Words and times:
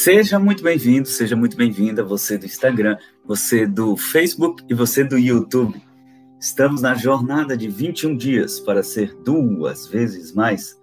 Seja 0.00 0.38
muito 0.38 0.62
bem-vindo, 0.62 1.08
seja 1.08 1.34
muito 1.34 1.56
bem-vinda, 1.56 2.04
você 2.04 2.38
do 2.38 2.46
Instagram, 2.46 2.96
você 3.26 3.66
do 3.66 3.96
Facebook 3.96 4.62
e 4.68 4.72
você 4.72 5.02
do 5.02 5.18
YouTube. 5.18 5.82
Estamos 6.40 6.82
na 6.82 6.94
jornada 6.94 7.56
de 7.56 7.68
21 7.68 8.16
dias 8.16 8.60
para 8.60 8.80
ser 8.84 9.12
duas 9.24 9.88
vezes 9.88 10.32
mais 10.32 10.80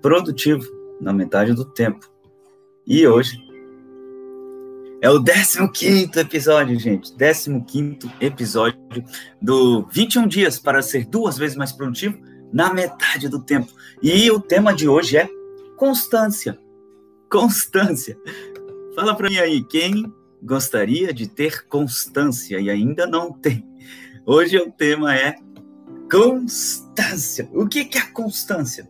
produtivo 0.00 0.64
na 0.98 1.12
metade 1.12 1.52
do 1.52 1.62
tempo. 1.62 2.10
E 2.86 3.06
hoje 3.06 3.36
é 5.02 5.10
o 5.10 5.22
15 5.22 6.18
episódio, 6.18 6.80
gente. 6.80 7.12
15 7.14 7.60
episódio 8.18 8.80
do 9.42 9.86
21 9.92 10.26
dias 10.26 10.58
para 10.58 10.80
ser 10.80 11.04
duas 11.04 11.36
vezes 11.36 11.54
mais 11.54 11.70
produtivo 11.70 12.18
na 12.50 12.72
metade 12.72 13.28
do 13.28 13.44
tempo. 13.44 13.70
E 14.02 14.30
o 14.30 14.40
tema 14.40 14.72
de 14.72 14.88
hoje 14.88 15.18
é 15.18 15.28
constância 15.76 16.58
constância. 17.32 18.18
Fala 18.94 19.16
para 19.16 19.30
mim 19.30 19.38
aí, 19.38 19.64
quem 19.64 20.12
gostaria 20.42 21.14
de 21.14 21.26
ter 21.26 21.66
constância 21.66 22.60
e 22.60 22.68
ainda 22.68 23.06
não 23.06 23.32
tem? 23.32 23.66
Hoje 24.26 24.58
o 24.58 24.70
tema 24.70 25.16
é 25.16 25.36
constância. 26.10 27.48
O 27.54 27.66
que 27.66 27.88
é 27.96 28.00
a 28.00 28.12
constância? 28.12 28.86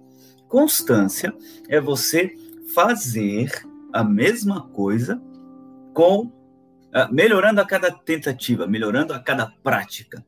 Constância 0.49 1.33
é 1.69 1.81
você 1.81 2.37
fazer 2.75 3.65
a 3.93 4.03
mesma 4.03 4.69
coisa 4.71 5.23
com 5.95 6.25
uh, 6.25 7.13
melhorando 7.13 7.61
a 7.61 7.65
cada 7.65 7.93
tentativa, 7.93 8.67
melhorando 8.67 9.15
a 9.15 9.21
cada 9.21 9.47
prática. 9.63 10.25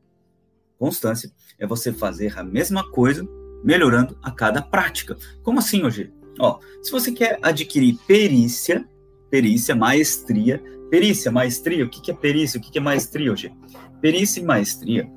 Constância 0.79 1.29
é 1.59 1.67
você 1.67 1.91
fazer 1.91 2.39
a 2.39 2.43
mesma 2.43 2.89
coisa 2.91 3.27
melhorando 3.61 4.17
a 4.23 4.31
cada 4.31 4.61
prática. 4.61 5.17
Como 5.43 5.59
assim, 5.59 5.83
hoje? 5.83 6.13
Ó, 6.39 6.59
se 6.81 6.91
você 6.91 7.11
quer 7.11 7.39
adquirir 7.41 7.97
perícia, 8.07 8.87
perícia, 9.29 9.75
maestria, 9.75 10.61
perícia, 10.89 11.31
maestria, 11.31 11.85
o 11.85 11.89
que, 11.89 12.01
que 12.01 12.11
é 12.11 12.13
perícia, 12.13 12.59
o 12.59 12.61
que, 12.61 12.71
que 12.71 12.77
é 12.77 12.81
maestria 12.81 13.31
hoje? 13.31 13.53
Perícia 14.01 14.39
e 14.39 14.43
maestria 14.43 15.09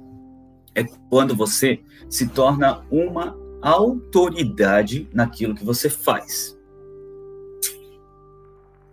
é 0.75 0.85
quando 1.11 1.35
você 1.35 1.81
se 2.09 2.29
torna 2.29 2.85
uma 2.91 3.37
autoridade 3.61 5.09
naquilo 5.13 5.55
que 5.55 5.65
você 5.65 5.91
faz. 5.91 6.57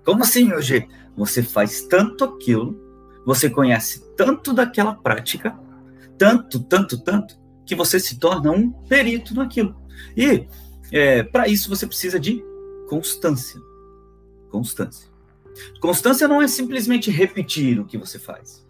Como 0.03 0.23
assim, 0.23 0.51
hoje? 0.53 0.87
Você 1.15 1.41
faz 1.41 1.83
tanto 1.83 2.23
aquilo, 2.23 2.79
você 3.25 3.49
conhece 3.49 4.03
tanto 4.15 4.53
daquela 4.53 4.93
prática, 4.93 5.57
tanto, 6.17 6.59
tanto, 6.59 6.97
tanto, 7.01 7.35
que 7.65 7.75
você 7.75 7.99
se 7.99 8.19
torna 8.19 8.51
um 8.51 8.71
perito 8.71 9.33
naquilo. 9.33 9.75
E 10.15 10.45
é, 10.91 11.23
Para 11.23 11.47
isso 11.47 11.69
você 11.69 11.85
precisa 11.85 12.19
de 12.19 12.43
constância. 12.89 13.59
Constância. 14.49 15.09
Constância 15.79 16.27
não 16.27 16.41
é 16.41 16.47
simplesmente 16.47 17.09
repetir 17.09 17.79
o 17.79 17.85
que 17.85 17.97
você 17.97 18.19
faz. 18.19 18.65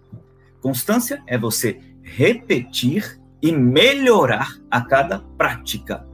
Constância 0.62 1.22
é 1.28 1.38
você 1.38 1.80
repetir 2.02 3.20
e 3.42 3.52
melhorar 3.52 4.60
a 4.70 4.82
cada 4.82 5.20
prática. 5.20 6.06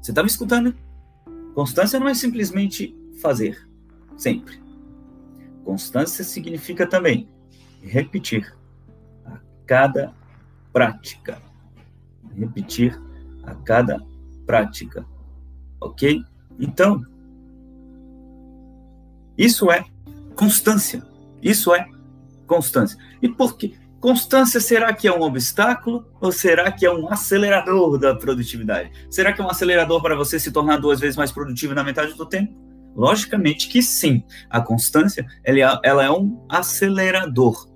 Você 0.00 0.10
está 0.10 0.22
me 0.22 0.28
escutando? 0.28 0.74
Constância 1.54 1.98
não 1.98 2.08
é 2.08 2.14
simplesmente 2.14 2.94
fazer, 3.20 3.66
sempre. 4.16 4.60
Constância 5.64 6.22
significa 6.24 6.86
também 6.86 7.28
repetir 7.82 8.54
a 9.24 9.38
cada 9.66 10.12
prática. 10.72 11.40
Repetir 12.36 13.00
a 13.44 13.54
cada 13.54 14.04
prática. 14.46 15.06
Ok? 15.80 16.22
Então, 16.58 17.02
isso 19.36 19.70
é 19.70 19.84
constância. 20.34 21.02
Isso 21.42 21.74
é 21.74 21.86
constância. 22.46 22.98
E 23.20 23.28
por 23.28 23.56
quê? 23.56 23.74
Constância 24.00 24.60
será 24.60 24.92
que 24.92 25.08
é 25.08 25.12
um 25.12 25.22
obstáculo 25.22 26.06
ou 26.20 26.30
será 26.30 26.70
que 26.70 26.84
é 26.84 26.92
um 26.92 27.10
acelerador 27.10 27.98
da 27.98 28.14
produtividade? 28.14 28.90
Será 29.10 29.32
que 29.32 29.40
é 29.40 29.44
um 29.44 29.48
acelerador 29.48 30.02
para 30.02 30.14
você 30.14 30.38
se 30.38 30.52
tornar 30.52 30.76
duas 30.76 31.00
vezes 31.00 31.16
mais 31.16 31.32
produtivo 31.32 31.74
na 31.74 31.82
metade 31.82 32.12
do 32.12 32.26
tempo? 32.26 32.54
Logicamente 32.94 33.68
que 33.68 33.82
sim. 33.82 34.22
A 34.50 34.60
constância 34.60 35.26
ela, 35.42 35.80
é, 35.82 35.88
é 35.88 36.10
um 36.10 36.44
acelerador. 36.48 37.66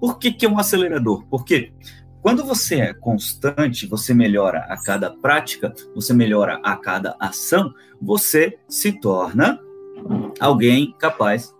Por 0.00 0.18
que, 0.18 0.32
que 0.32 0.46
é 0.46 0.48
um 0.48 0.58
acelerador? 0.58 1.26
Porque 1.26 1.72
quando 2.26 2.44
você 2.44 2.80
é 2.80 2.92
constante, 2.92 3.86
você 3.86 4.12
melhora 4.12 4.58
a 4.68 4.76
cada 4.76 5.12
prática, 5.12 5.72
você 5.94 6.12
melhora 6.12 6.58
a 6.60 6.76
cada 6.76 7.14
ação, 7.20 7.72
você 8.02 8.58
se 8.68 8.98
torna 9.00 9.60
alguém 10.40 10.92
capaz 10.98 11.54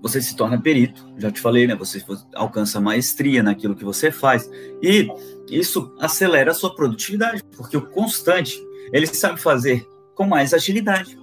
você 0.00 0.22
se 0.22 0.36
torna 0.36 0.62
perito, 0.62 1.12
já 1.18 1.28
te 1.32 1.40
falei, 1.40 1.66
né? 1.66 1.74
Você 1.74 2.04
alcança 2.36 2.80
maestria 2.80 3.42
naquilo 3.42 3.74
que 3.74 3.84
você 3.84 4.12
faz. 4.12 4.48
E 4.80 5.08
isso 5.50 5.92
acelera 5.98 6.52
a 6.52 6.54
sua 6.54 6.72
produtividade, 6.72 7.42
porque 7.56 7.76
o 7.76 7.90
constante, 7.90 8.56
ele 8.92 9.08
sabe 9.08 9.40
fazer 9.40 9.84
com 10.14 10.24
mais 10.24 10.54
agilidade. 10.54 11.18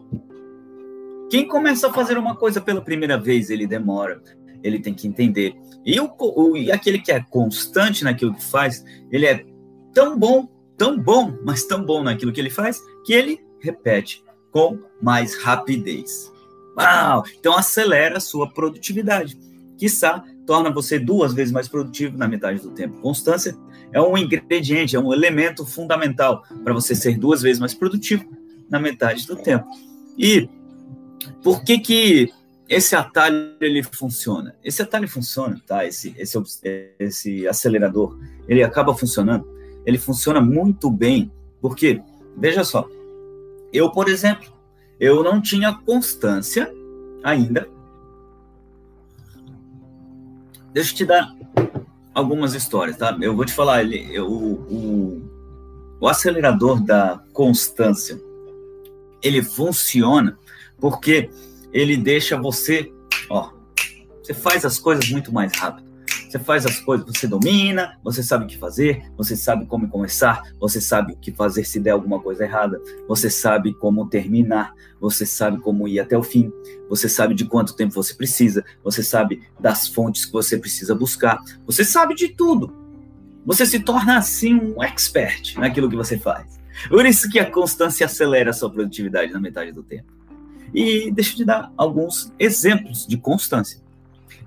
Quem 1.36 1.46
começa 1.46 1.90
a 1.90 1.94
fazer 1.94 2.18
uma 2.18 2.34
coisa 2.34 2.62
pela 2.62 2.80
primeira 2.80 3.18
vez, 3.18 3.50
ele 3.50 3.68
demora, 3.68 4.22
ele 4.64 4.80
tem 4.80 4.94
que 4.94 5.06
entender. 5.06 5.54
E, 5.86 6.00
o, 6.00 6.10
o, 6.18 6.56
e 6.56 6.72
aquele 6.72 6.98
que 6.98 7.12
é 7.12 7.20
constante 7.20 8.06
naquilo 8.06 8.34
que 8.34 8.42
faz, 8.42 8.86
ele 9.12 9.26
é 9.26 9.46
tão 9.94 10.18
bom, 10.18 10.48
tão 10.78 10.98
bom, 10.98 11.38
mas 11.44 11.66
tão 11.66 11.84
bom 11.84 12.02
naquilo 12.02 12.32
que 12.32 12.40
ele 12.40 12.50
faz, 12.50 12.80
que 13.06 13.12
ele 13.12 13.44
repete 13.60 14.24
com 14.50 14.80
mais 15.02 15.36
rapidez. 15.44 16.32
Uau! 16.78 17.26
Então 17.38 17.58
acelera 17.58 18.16
a 18.16 18.22
sua 18.22 18.50
produtividade. 18.50 19.38
Quiçá 19.78 20.24
torna 20.46 20.72
você 20.72 20.98
duas 20.98 21.34
vezes 21.34 21.52
mais 21.52 21.68
produtivo 21.68 22.18
na 22.18 22.30
metade 22.30 22.62
do 22.62 22.72
tempo. 22.72 23.02
Constância 23.02 23.58
é 23.92 24.00
um 24.00 24.18
ingrediente, 24.18 24.96
é 24.96 25.00
um 25.02 25.12
elemento 25.12 25.66
fundamental 25.66 26.46
para 26.64 26.74
você 26.74 26.96
ser 26.96 27.20
duas 27.20 27.42
vezes 27.42 27.60
mais 27.60 27.74
produtivo 27.74 28.24
na 28.70 28.80
metade 28.80 29.28
do 29.28 29.36
tempo. 29.36 29.68
E 30.18 30.48
por 31.44 31.64
que 31.64 31.80
que 31.80 32.34
esse 32.68 32.96
atalho 32.96 33.56
ele 33.62 33.84
funciona? 33.84 34.56
Esse 34.64 34.82
atalho 34.82 35.08
funciona, 35.08 35.62
tá? 35.66 35.86
Esse, 35.86 36.16
esse, 36.18 36.38
esse 37.00 37.48
acelerador, 37.48 38.18
ele 38.48 38.64
acaba 38.64 38.96
funcionando. 38.96 39.48
Ele 39.86 39.98
funciona 39.98 40.42
muito 40.42 40.90
bem, 40.90 41.32
porque, 41.62 42.02
veja 42.36 42.64
só, 42.64 42.88
eu, 43.72 43.92
por 43.92 44.10
exemplo, 44.10 44.52
eu 45.00 45.24
não 45.24 45.42
tinha 45.42 45.74
constância 45.74 46.74
ainda. 47.24 47.68
Deixa 50.74 50.92
eu 50.92 50.96
te 50.98 51.06
dar 51.06 51.36
algumas 52.14 52.54
histórias, 52.54 52.98
tá? 52.98 53.16
Eu 53.22 53.36
vou 53.36 53.46
te 53.46 53.54
falar, 53.54 53.84
ele, 53.84 54.08
eu, 54.12 54.28
o, 54.32 55.22
o 56.00 56.08
acelerador 56.08 56.82
da 56.82 57.22
constância, 57.32 58.20
ele 59.22 59.44
funciona 59.44 60.38
porque 60.80 61.30
ele 61.72 61.98
deixa 61.98 62.38
você, 62.38 62.92
ó, 63.30 63.52
você 64.22 64.34
faz 64.34 64.66
as 64.66 64.80
coisas 64.80 65.10
muito 65.10 65.32
mais 65.32 65.54
rápido. 65.56 65.86
Você 66.36 66.40
faz 66.40 66.66
as 66.66 66.80
coisas, 66.82 67.06
você 67.06 67.28
domina, 67.28 67.98
você 68.04 68.22
sabe 68.22 68.44
o 68.44 68.48
que 68.48 68.58
fazer, 68.58 69.10
você 69.16 69.38
sabe 69.38 69.66
como 69.66 69.88
começar, 69.88 70.42
você 70.60 70.82
sabe 70.82 71.14
o 71.14 71.16
que 71.16 71.32
fazer 71.32 71.64
se 71.64 71.80
der 71.80 71.92
alguma 71.92 72.20
coisa 72.20 72.44
errada, 72.44 72.82
você 73.08 73.30
sabe 73.30 73.74
como 73.74 74.10
terminar, 74.10 74.74
você 75.00 75.26
sabe 75.26 75.60
como 75.60 75.88
ir 75.88 75.98
até 76.00 76.18
o 76.18 76.24
fim, 76.24 76.52
você 76.90 77.08
sabe 77.08 77.36
de 77.36 77.46
quanto 77.46 77.76
tempo 77.76 77.94
você 77.94 78.14
precisa, 78.14 78.66
você 78.84 79.02
sabe 79.02 79.44
das 79.60 79.88
fontes 79.88 80.26
que 80.26 80.34
você 80.34 80.58
precisa 80.58 80.94
buscar, 80.94 81.40
você 81.66 81.86
sabe 81.86 82.16
de 82.16 82.28
tudo. 82.30 82.74
Você 83.46 83.66
se 83.66 83.80
torna 83.80 84.18
assim 84.18 84.56
um 84.56 84.84
expert 84.84 85.56
naquilo 85.58 85.90
que 85.90 85.96
você 85.96 86.18
faz. 86.18 86.60
Por 86.90 87.06
isso 87.06 87.30
que 87.30 87.40
a 87.40 87.50
constância 87.50 88.06
acelera 88.06 88.50
a 88.50 88.54
sua 88.54 88.70
produtividade 88.70 89.32
na 89.32 89.40
metade 89.40 89.72
do 89.72 89.84
tempo. 89.84 90.15
E 90.76 91.10
deixa 91.10 91.32
eu 91.32 91.38
te 91.38 91.46
dar 91.46 91.72
alguns 91.78 92.34
exemplos 92.38 93.08
de 93.08 93.16
constância. 93.16 93.80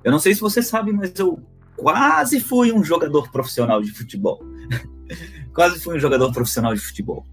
Eu 0.04 0.12
não 0.12 0.18
sei 0.18 0.34
se 0.34 0.42
você 0.42 0.60
sabe, 0.60 0.92
mas 0.92 1.18
eu 1.18 1.40
quase 1.74 2.38
fui 2.38 2.70
um 2.70 2.84
jogador 2.84 3.30
profissional 3.30 3.80
de 3.80 3.90
futebol. 3.92 4.38
quase 5.54 5.80
fui 5.80 5.96
um 5.96 5.98
jogador 5.98 6.30
profissional 6.30 6.74
de 6.74 6.80
futebol. 6.80 7.24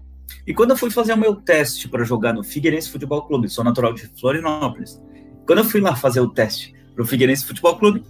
E 0.46 0.54
quando 0.54 0.70
eu 0.70 0.78
fui 0.78 0.90
fazer 0.90 1.12
o 1.12 1.16
meu 1.18 1.34
teste 1.36 1.90
para 1.90 2.04
jogar 2.04 2.32
no 2.32 2.42
Figueirense 2.42 2.90
Futebol 2.90 3.20
Clube, 3.26 3.50
sou 3.50 3.62
natural 3.62 3.92
de 3.92 4.06
Florianópolis. 4.18 4.98
Quando 5.46 5.58
eu 5.58 5.64
fui 5.64 5.80
lá 5.82 5.94
fazer 5.94 6.20
o 6.20 6.30
teste 6.30 6.74
para 6.94 7.02
o 7.02 7.06
Figueirense 7.06 7.44
Futebol 7.44 7.76
Clube, 7.76 8.02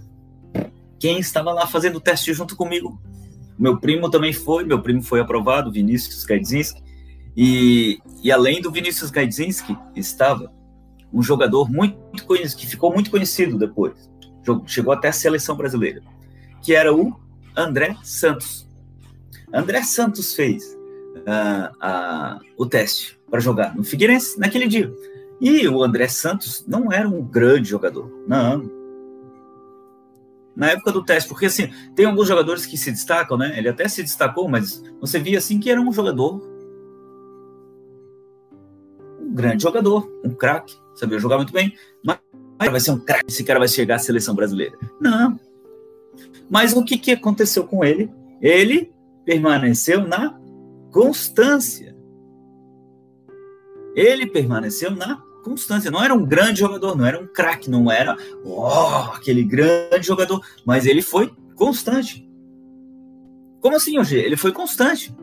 quem 0.97 1.19
estava 1.19 1.51
lá 1.51 1.67
fazendo 1.67 1.97
o 1.97 2.01
teste 2.01 2.33
junto 2.33 2.55
comigo? 2.55 2.97
Meu 3.59 3.77
primo 3.77 4.09
também 4.09 4.31
foi, 4.31 4.63
meu 4.63 4.81
primo 4.81 5.01
foi 5.01 5.19
aprovado, 5.19 5.69
Vinícius 5.69 6.23
Gaidzinski. 6.23 6.81
E, 7.35 7.99
e 8.23 8.31
além 8.31 8.61
do 8.61 8.71
Vinícius 8.71 9.11
Gaidzinski, 9.11 9.77
estava 9.95 10.55
um 11.13 11.21
jogador 11.21 11.69
muito 11.71 11.97
conhecido, 12.25 12.59
que 12.59 12.67
ficou 12.67 12.93
muito 12.93 13.09
conhecido 13.09 13.57
depois, 13.57 14.09
chegou 14.65 14.93
até 14.93 15.09
a 15.09 15.13
seleção 15.13 15.55
brasileira, 15.55 16.01
que 16.61 16.73
era 16.73 16.93
o 16.93 17.15
André 17.55 17.95
Santos. 18.03 18.67
André 19.53 19.81
Santos 19.83 20.33
fez 20.33 20.63
uh, 21.17 21.73
uh, 21.75 22.39
o 22.57 22.65
teste 22.65 23.19
para 23.29 23.39
jogar 23.39 23.75
no 23.75 23.83
Figueirense 23.83 24.39
naquele 24.39 24.67
dia. 24.67 24.93
E 25.39 25.67
o 25.67 25.83
André 25.83 26.07
Santos 26.07 26.65
não 26.67 26.91
era 26.91 27.07
um 27.07 27.23
grande 27.23 27.69
jogador, 27.69 28.11
não. 28.27 28.69
Na 30.55 30.71
época 30.71 30.91
do 30.91 31.05
teste, 31.05 31.29
porque 31.29 31.45
assim, 31.45 31.71
tem 31.95 32.05
alguns 32.05 32.27
jogadores 32.27 32.65
que 32.65 32.77
se 32.77 32.91
destacam, 32.91 33.37
né? 33.37 33.53
Ele 33.57 33.69
até 33.69 33.87
se 33.87 34.01
destacou, 34.01 34.47
mas 34.47 34.83
você 34.99 35.19
via 35.19 35.37
assim 35.37 35.59
que 35.59 35.69
era 35.69 35.79
um 35.79 35.93
jogador, 35.93 36.41
um 39.19 39.33
grande 39.35 39.61
jogador, 39.61 40.11
um 40.25 40.31
craque, 40.31 40.75
sabia 40.97 41.19
jogar 41.19 41.37
muito 41.37 41.53
bem, 41.53 41.73
mas 42.03 42.19
vai 42.59 42.79
ser 42.79 42.91
um 42.91 42.99
craque, 42.99 43.25
esse 43.27 43.43
cara 43.43 43.59
vai 43.59 43.67
chegar 43.67 43.95
à 43.95 43.99
seleção 43.99 44.35
brasileira. 44.35 44.77
Não. 44.99 45.39
Mas 46.49 46.73
o 46.73 46.83
que, 46.83 46.97
que 46.97 47.11
aconteceu 47.11 47.65
com 47.65 47.83
ele? 47.83 48.09
Ele 48.41 48.91
permaneceu 49.25 50.05
na 50.05 50.39
constância. 50.91 51.95
Ele 53.95 54.27
permaneceu 54.27 54.91
na 54.91 55.21
constância. 55.43 55.91
Não 55.91 56.03
era 56.03 56.13
um 56.13 56.25
grande 56.25 56.59
jogador, 56.59 56.95
não 56.95 57.05
era 57.05 57.19
um 57.19 57.27
craque, 57.27 57.69
não 57.69 57.91
era 57.91 58.17
oh, 58.43 59.11
aquele 59.13 59.43
grande 59.43 60.05
jogador, 60.05 60.41
mas 60.65 60.85
ele 60.85 61.01
foi 61.01 61.31
constante. 61.55 62.27
Como 63.59 63.75
assim, 63.75 63.99
hoje? 63.99 64.17
Ele 64.17 64.37
foi 64.37 64.51
constante. 64.51 65.13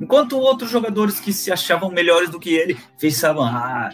Enquanto 0.00 0.36
outros 0.38 0.70
jogadores 0.70 1.20
que 1.20 1.32
se 1.32 1.52
achavam 1.52 1.90
melhores 1.90 2.28
do 2.28 2.40
que 2.40 2.54
ele 2.54 2.76
pensavam, 2.98 3.44
ah, 3.44 3.90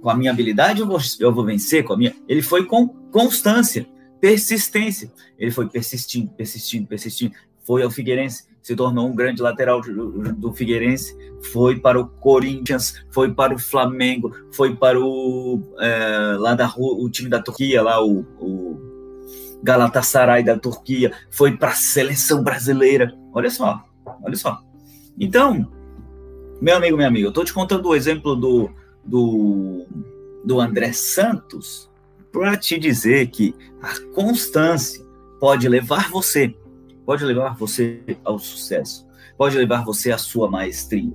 com 0.00 0.08
a 0.08 0.14
minha 0.14 0.30
habilidade 0.30 0.80
eu 0.80 0.86
vou, 0.86 0.98
eu 1.18 1.32
vou 1.32 1.44
vencer, 1.44 1.84
com 1.84 1.92
a 1.92 1.96
minha. 1.96 2.14
Ele 2.28 2.40
foi 2.40 2.64
com 2.64 2.86
constância, 2.86 3.86
persistência. 4.20 5.12
Ele 5.38 5.50
foi 5.50 5.68
persistindo, 5.68 6.30
persistindo, 6.30 6.86
persistindo. 6.86 7.34
Foi 7.66 7.82
ao 7.82 7.90
Figueirense, 7.90 8.44
se 8.62 8.76
tornou 8.76 9.08
um 9.08 9.14
grande 9.14 9.42
lateral 9.42 9.80
do, 9.80 10.52
Figueirense, 10.52 11.16
foi 11.52 11.78
para 11.78 12.00
o 12.00 12.06
Corinthians, 12.06 13.04
foi 13.10 13.32
para 13.32 13.54
o 13.54 13.58
Flamengo, 13.58 14.34
foi 14.52 14.74
para 14.76 14.98
o 15.00 15.62
é, 15.80 16.36
lá 16.38 16.54
da 16.54 16.72
o 16.76 17.08
time 17.10 17.28
da 17.28 17.42
Turquia, 17.42 17.82
lá 17.82 18.04
o, 18.04 18.20
o 18.38 19.60
Galatasaray 19.62 20.42
da 20.42 20.58
Turquia, 20.58 21.12
foi 21.30 21.56
para 21.56 21.70
a 21.70 21.74
seleção 21.74 22.42
brasileira. 22.42 23.14
Olha 23.32 23.50
só, 23.50 23.82
olha 24.22 24.36
só. 24.36 24.62
Então, 25.18 25.70
meu 26.60 26.76
amigo, 26.76 26.96
minha 26.96 27.08
amiga, 27.08 27.26
eu 27.26 27.30
estou 27.30 27.44
te 27.44 27.52
contando 27.52 27.88
o 27.88 27.94
exemplo 27.94 28.34
do, 28.34 28.70
do, 29.04 29.86
do 30.44 30.60
André 30.60 30.92
Santos 30.92 31.90
para 32.32 32.56
te 32.56 32.78
dizer 32.78 33.28
que 33.28 33.54
a 33.80 33.98
constância 34.14 35.04
pode 35.38 35.68
levar 35.68 36.10
você 36.10 36.54
pode 37.04 37.24
levar 37.24 37.54
você 37.54 38.00
ao 38.24 38.38
sucesso, 38.38 39.06
pode 39.36 39.56
levar 39.56 39.84
você 39.84 40.10
à 40.10 40.18
sua 40.18 40.50
maestria. 40.50 41.12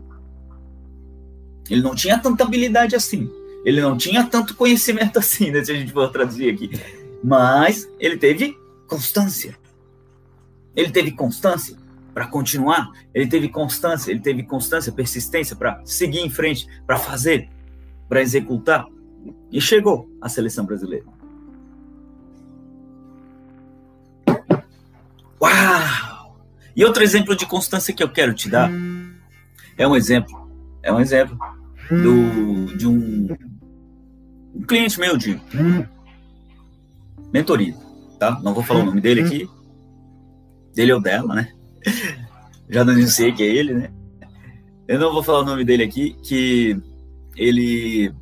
Ele 1.70 1.82
não 1.82 1.96
tinha 1.96 2.18
tanta 2.18 2.44
habilidade 2.44 2.96
assim, 2.96 3.30
ele 3.66 3.82
não 3.82 3.98
tinha 3.98 4.24
tanto 4.26 4.56
conhecimento 4.56 5.18
assim, 5.20 5.52
né, 5.52 5.64
se 5.64 5.72
a 5.72 5.76
gente 5.76 5.92
for 5.92 6.10
traduzir 6.10 6.54
aqui, 6.54 6.70
mas 7.24 7.90
ele 8.00 8.18
teve 8.18 8.58
constância. 8.88 9.58
Ele 10.76 10.92
teve 10.92 11.12
constância 11.12 11.76
para 12.14 12.28
continuar, 12.28 12.92
ele 13.14 13.28
teve 13.28 13.50
constância, 13.50 14.12
ele 14.12 14.20
teve 14.20 14.44
constância, 14.44 14.92
persistência 14.92 15.56
para 15.56 15.82
seguir 15.86 16.20
em 16.20 16.30
frente, 16.30 16.68
para 16.86 16.98
fazer, 16.98 17.50
para 18.08 18.22
executar 18.22 18.86
e 19.52 19.62
chegou 19.62 20.10
à 20.22 20.30
seleção 20.30 20.66
brasileira. 20.66 21.06
Uau! 25.42 26.38
E 26.76 26.84
outro 26.84 27.04
exemplo 27.04 27.36
de 27.36 27.46
constância 27.46 27.94
que 27.94 28.04
eu 28.04 28.10
quero 28.10 28.34
te 28.34 28.50
dar 28.50 28.70
é 29.78 29.88
um 29.88 29.96
exemplo, 29.96 30.50
é 30.84 30.92
um 30.92 31.00
exemplo 31.00 31.38
do, 31.90 32.78
de 32.78 32.88
um, 32.88 33.28
um 34.56 34.62
cliente 34.64 35.00
meu 35.00 35.18
de 35.18 35.40
mentoria, 37.32 37.76
tá? 38.20 38.40
Não 38.44 38.54
vou 38.54 38.64
falar 38.64 38.82
o 38.82 38.86
nome 38.86 39.02
dele 39.02 39.22
aqui, 39.22 39.50
dele 40.74 40.94
ou 40.94 41.02
dela, 41.02 41.36
né? 41.36 41.54
Já 42.70 42.84
não 42.84 43.08
sei 43.08 43.32
que 43.32 43.44
é 43.44 43.48
ele, 43.48 43.74
né? 43.74 43.92
Eu 44.88 45.00
não 45.00 45.12
vou 45.12 45.24
falar 45.24 45.40
o 45.40 45.46
nome 45.46 45.64
dele 45.64 45.84
aqui, 45.84 46.16
que 46.24 46.80
ele 47.36 48.14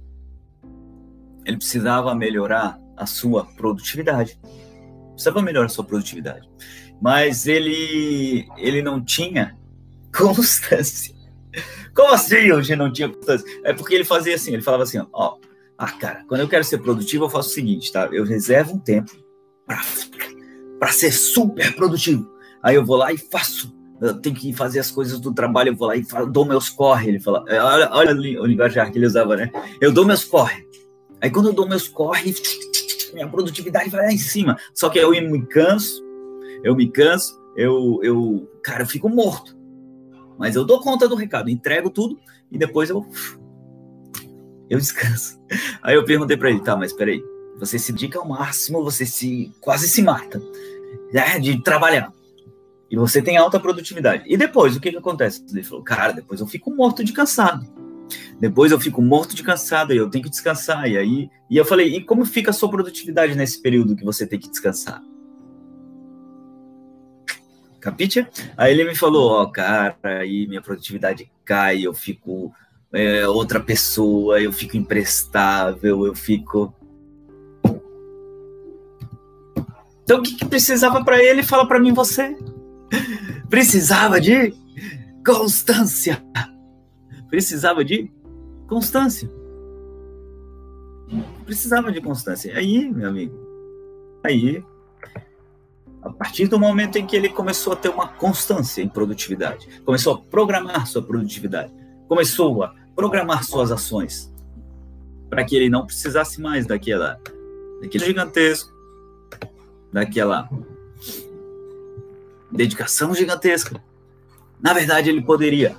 ele 1.46 1.58
precisava 1.58 2.14
melhorar 2.14 2.80
a 2.96 3.06
sua 3.06 3.46
produtividade. 3.46 4.40
Precisava 5.14 5.42
melhorar 5.42 5.66
a 5.66 5.70
sua 5.70 5.84
produtividade 5.84 6.48
mas 7.02 7.48
ele 7.48 8.48
ele 8.58 8.82
não 8.82 9.04
tinha 9.04 9.58
constância. 10.16 11.16
Como 11.96 12.14
assim 12.14 12.52
hoje 12.52 12.76
não 12.76 12.92
tinha 12.92 13.10
constância? 13.10 13.46
É 13.64 13.74
porque 13.74 13.96
ele 13.96 14.06
fazia 14.06 14.36
assim, 14.36 14.54
ele 14.54 14.62
falava 14.62 14.84
assim, 14.84 15.00
ó, 15.14 15.38
ah, 15.78 15.92
cara, 15.92 16.24
quando 16.28 16.42
eu 16.42 16.48
quero 16.48 16.64
ser 16.64 16.80
produtivo, 16.80 17.26
eu 17.26 17.30
faço 17.30 17.50
o 17.50 17.54
seguinte, 17.54 17.92
tá? 17.92 18.08
Eu 18.12 18.24
reservo 18.24 18.74
um 18.74 18.80
tempo 18.80 19.12
para 20.80 20.92
ser 20.92 21.12
super 21.12 21.76
produtivo. 21.76 22.30
Aí 22.68 22.76
eu 22.76 22.84
vou 22.84 22.98
lá 22.98 23.14
e 23.14 23.18
faço. 23.18 23.74
Eu 24.02 24.16
tenho 24.16 24.36
que 24.36 24.52
fazer 24.52 24.80
as 24.80 24.92
coisas 24.92 25.22
do 25.22 25.34
trabalho, 25.34 25.70
eu 25.70 25.76
vou 25.78 25.88
lá 25.88 25.96
e 25.96 26.04
falo, 26.04 26.30
dou 26.30 26.44
meus 26.44 26.68
corre. 26.68 27.08
Ele 27.08 27.20
fala, 27.22 27.46
é, 27.48 27.62
olha, 27.62 27.90
olha 27.94 28.14
o 28.14 28.46
linguajar 28.46 28.92
que 28.92 28.98
ele 28.98 29.06
usava, 29.06 29.38
né? 29.38 29.50
Eu 29.80 29.90
dou 29.90 30.06
meus 30.06 30.26
corre. 30.26 30.68
Aí 31.22 31.30
quando 31.30 31.48
eu 31.48 31.54
dou 31.54 31.66
meus 31.66 31.88
corre, 31.88 32.36
minha 33.14 33.26
produtividade 33.30 33.90
vai 33.90 34.08
lá 34.08 34.12
em 34.12 34.18
cima. 34.18 34.58
Só 34.74 34.90
que 34.90 35.00
eu 35.00 35.12
me 35.12 35.46
canso, 35.46 36.04
eu 36.62 36.76
me 36.76 36.92
canso, 36.92 37.42
eu, 37.56 38.02
eu, 38.04 38.52
cara, 38.62 38.84
eu 38.84 38.88
fico 38.88 39.08
morto. 39.08 39.58
Mas 40.38 40.58
eu 40.58 40.66
dou 40.66 40.82
conta 40.82 41.08
do 41.08 41.16
recado, 41.16 41.50
entrego 41.50 41.90
tudo 41.90 42.20
e 42.52 42.58
depois 42.58 42.90
eu, 42.90 43.08
eu 44.70 44.78
descanso. 44.78 45.40
Aí 45.82 45.96
eu 45.96 46.04
perguntei 46.04 46.36
para 46.36 46.50
ele, 46.50 46.60
tá, 46.60 46.76
mas 46.76 46.92
peraí, 46.92 47.24
você 47.58 47.80
se 47.80 47.94
dedica 47.94 48.20
ao 48.20 48.28
máximo, 48.28 48.84
você 48.84 49.06
se 49.06 49.56
quase 49.62 49.88
se 49.88 50.02
mata 50.02 50.42
né, 51.14 51.40
de 51.40 51.64
trabalhar. 51.64 52.12
E 52.90 52.96
você 52.96 53.22
tem 53.22 53.38
alta 53.38 53.60
produtividade. 53.60 54.24
E 54.28 54.38
depois, 54.38 54.76
o 54.76 54.80
que, 54.80 54.92
que 54.92 54.98
acontece? 54.98 55.44
Ele 55.52 55.64
falou, 55.64 55.84
cara, 55.84 56.14
depois 56.14 56.40
eu 56.40 56.48
fico 56.48 56.74
morto 56.74 57.04
de 57.04 57.12
cansado. 57.12 57.68
Depois 58.40 58.72
eu 58.72 58.80
fico 58.80 59.02
morto 59.02 59.36
de 59.36 59.44
cansado 59.44 59.94
e 59.94 59.98
eu 59.98 60.10
tenho 60.10 60.24
que 60.24 60.30
descansar. 60.30 60.88
E 60.88 60.98
aí, 60.98 61.30
e 61.50 61.58
eu 61.58 61.66
falei, 61.66 61.96
e 61.96 62.04
como 62.04 62.26
fica 62.26 62.52
a 62.52 62.54
sua 62.54 62.70
produtividade 62.70 63.36
nesse 63.36 63.62
período 63.62 63.96
que 63.96 64.06
você 64.06 64.26
tem 64.26 64.40
que 64.40 64.50
descansar? 64.50 65.02
Capite? 67.80 68.28
Aí 68.56 68.74
ele 68.74 68.86
me 68.86 68.96
falou, 68.96 69.32
ó, 69.32 69.44
oh, 69.44 69.52
cara, 69.52 69.98
aí 70.04 70.48
minha 70.48 70.62
produtividade 70.62 71.30
cai, 71.46 71.82
eu 71.86 71.94
fico 71.94 72.54
é, 72.92 73.28
outra 73.28 73.60
pessoa, 73.60 74.42
eu 74.42 74.52
fico 74.52 74.78
imprestável, 74.78 76.06
eu 76.06 76.16
fico. 76.16 76.74
Então 80.04 80.20
o 80.20 80.24
que, 80.24 80.36
que 80.36 80.46
precisava 80.46 81.04
para 81.04 81.22
ele? 81.22 81.44
Fala 81.44 81.68
para 81.68 81.80
mim 81.80 81.94
você. 81.94 82.36
Precisava 83.50 84.20
de 84.20 84.54
constância. 85.26 86.24
Precisava 87.30 87.84
de 87.84 88.12
constância. 88.68 89.30
Precisava 91.46 91.92
de 91.92 92.02
constância. 92.02 92.58
Aí, 92.58 92.90
meu 92.90 93.10
amigo, 93.10 93.36
aí 94.24 94.64
a 96.02 96.10
partir 96.10 96.48
do 96.48 96.60
momento 96.60 96.98
em 96.98 97.06
que 97.06 97.16
ele 97.16 97.30
começou 97.30 97.74
a 97.74 97.76
ter 97.76 97.90
uma 97.90 98.08
constância 98.08 98.82
em 98.82 98.88
produtividade, 98.88 99.68
começou 99.84 100.14
a 100.14 100.18
programar 100.18 100.88
sua 100.88 101.02
produtividade, 101.02 101.74
começou 102.08 102.64
a 102.64 102.74
programar 102.96 103.44
suas 103.44 103.72
ações, 103.72 104.34
para 105.30 105.44
que 105.44 105.56
ele 105.56 105.70
não 105.70 105.86
precisasse 105.86 106.40
mais 106.42 106.66
daquela, 106.66 107.20
daquele 107.82 108.06
gigantesco, 108.06 108.72
daquela 109.92 110.50
dedicação 112.52 113.14
gigantesca. 113.14 113.82
Na 114.60 114.74
verdade, 114.74 115.10
ele 115.10 115.22
poderia, 115.22 115.78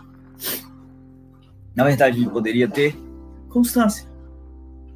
na 1.74 1.84
verdade, 1.84 2.18
ele 2.18 2.30
poderia 2.30 2.68
ter 2.68 2.96
constância. 3.48 4.06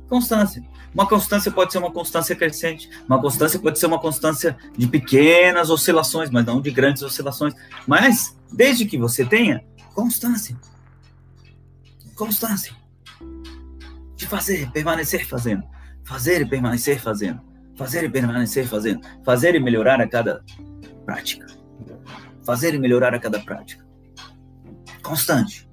Constância. 0.08 0.62
Uma 0.94 1.08
constância 1.08 1.50
pode 1.50 1.72
ser 1.72 1.78
uma 1.78 1.90
constância 1.90 2.36
crescente, 2.36 2.90
uma 3.08 3.20
constância 3.20 3.58
pode 3.58 3.78
ser 3.78 3.86
uma 3.86 3.98
constância 3.98 4.56
de 4.76 4.86
pequenas 4.86 5.70
oscilações, 5.70 6.30
mas 6.30 6.44
não 6.44 6.60
de 6.60 6.70
grandes 6.70 7.02
oscilações. 7.02 7.54
Mas, 7.86 8.36
desde 8.52 8.84
que 8.84 8.98
você 8.98 9.24
tenha 9.24 9.64
constância, 9.94 10.56
constância 12.14 12.74
de 14.14 14.26
fazer, 14.26 14.70
permanecer 14.70 15.26
fazendo, 15.26 15.64
fazer 16.04 16.42
e 16.42 16.48
permanecer 16.48 17.00
fazendo, 17.00 17.40
fazer 17.74 18.04
e 18.04 18.08
permanecer 18.10 18.68
fazendo, 18.68 19.00
fazer 19.24 19.54
e 19.54 19.60
melhorar 19.60 20.00
a 20.00 20.06
cada 20.06 20.44
prática, 21.06 21.46
fazer 22.44 22.74
e 22.74 22.78
melhorar 22.78 23.14
a 23.14 23.18
cada 23.18 23.38
prática. 23.40 23.84
Constante. 25.02 25.68